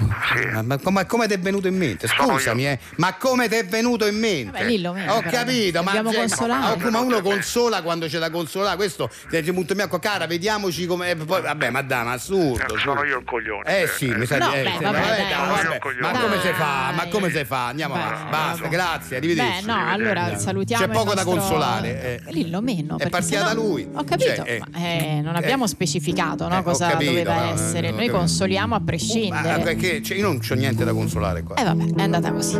[0.52, 2.06] Ma, ma come, come ti è venuto in mente?
[2.06, 2.78] Scusami, eh.
[2.96, 4.50] Ma come ti è venuto in mente?
[4.52, 8.76] Vabbè, Lillo, meno, Ho capito, ma, cioè, ma- ma uno consola quando c'è da consolare.
[8.76, 11.10] Questo ti dice punto bianco, cara, vediamoci come.
[11.10, 12.76] eh, poi- vabbè, ma dai, ma assurdo.
[12.78, 13.82] Sono io il coglione.
[13.82, 15.78] Eh sì, mi sa No, di- eh, beh, sì, vabbè, vabbè, dai, dai, dai.
[15.78, 16.00] vabbè.
[16.00, 16.92] Ma come si fa?
[16.94, 17.66] Ma come si fa?
[17.68, 18.30] Andiamo avanti.
[18.30, 19.64] Basta, grazie, arrivederci.
[19.64, 20.84] Beh, no, allora salutiamo.
[20.84, 22.02] C'è il poco da consolare.
[22.02, 22.32] eh.
[22.32, 22.98] Lillo meno.
[22.98, 23.88] È partita da lui.
[23.94, 25.16] Ho capito, Cioè, eh.
[25.18, 27.88] eh, non abbiamo specificato no, Eh, ho cosa capito, doveva ma- essere.
[27.88, 28.16] ho Noi capito.
[28.18, 29.62] consoliamo a prescindere.
[29.62, 31.56] perché cioè, io non c'ho niente da consolare qua.
[31.56, 32.56] E vabbè, è andata così.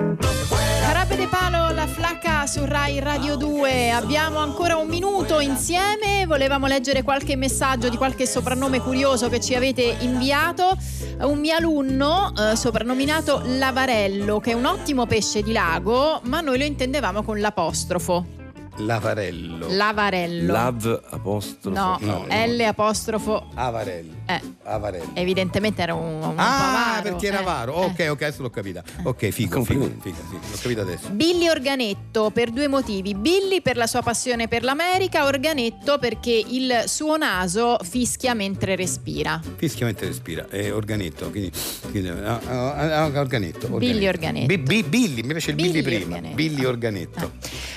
[0.81, 3.91] Carape de Palo, la flacca su Rai Radio 2.
[3.91, 6.25] Abbiamo ancora un minuto insieme.
[6.27, 10.77] Volevamo leggere qualche messaggio di qualche soprannome curioso che ci avete inviato.
[11.21, 16.59] Un mio alunno, eh, soprannominato Lavarello, che è un ottimo pesce di lago, ma noi
[16.59, 18.39] lo intendevamo con l'apostrofo.
[18.87, 19.68] Lavarello.
[19.70, 20.53] Lavarello.
[20.53, 21.70] Lav apostrofo.
[21.74, 22.35] No, No, no.
[22.35, 23.43] L apostrofo.
[23.57, 24.14] Avarello.
[24.37, 25.11] Eh, Avarello.
[25.14, 27.43] evidentemente era un, un Ah, avaro, perché era eh.
[27.43, 27.72] avaro.
[27.74, 28.83] Ok, ok, adesso l'ho capita.
[29.03, 31.09] Ok, figo, figo, figo, sì, l'ho capito adesso.
[31.11, 33.14] Billy Organetto per due motivi.
[33.14, 39.41] Billy per la sua passione per l'America, Organetto perché il suo naso fischia mentre respira.
[39.57, 41.51] Fischia mentre respira, è organetto, quindi,
[41.91, 44.47] quindi ah, ah, ah, organetto, Billy Organetto.
[44.47, 46.35] Bi- bi- Billy, mi piace il Billy, Billy prima, Organetto.
[46.37, 47.33] Billy Organetto,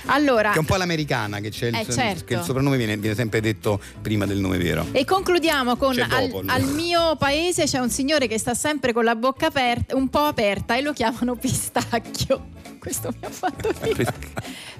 [0.07, 2.23] Allora, che è un po' l'americana che c'è il, Eh, certo.
[2.25, 4.85] che il soprannome viene, viene sempre detto prima del nome vero.
[4.91, 6.51] e concludiamo con C'è al, no?
[6.53, 10.19] al mio paese c'è un signore che sta sempre con la bocca aperta, un po'
[10.25, 12.51] aperta e lo chiamano pistacchio.
[12.83, 14.13] Questo mi ha fatto ridere.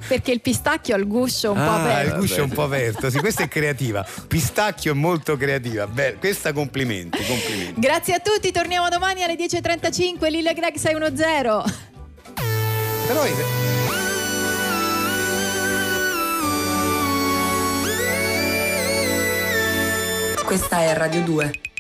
[0.08, 2.14] Perché il pistacchio ha il guscio un po' Ah, aperto.
[2.16, 4.06] il guscio è un po' aperto, sì, questa è creativa.
[4.28, 5.88] Pistacchio è molto creativa.
[5.88, 7.80] Beh, questa complimenti, complimenti.
[7.80, 10.30] Grazie a tutti, torniamo domani alle 10.35.
[10.30, 11.74] Lille Greg 610.
[13.08, 13.24] Però
[20.46, 21.73] Questa è Radio 2.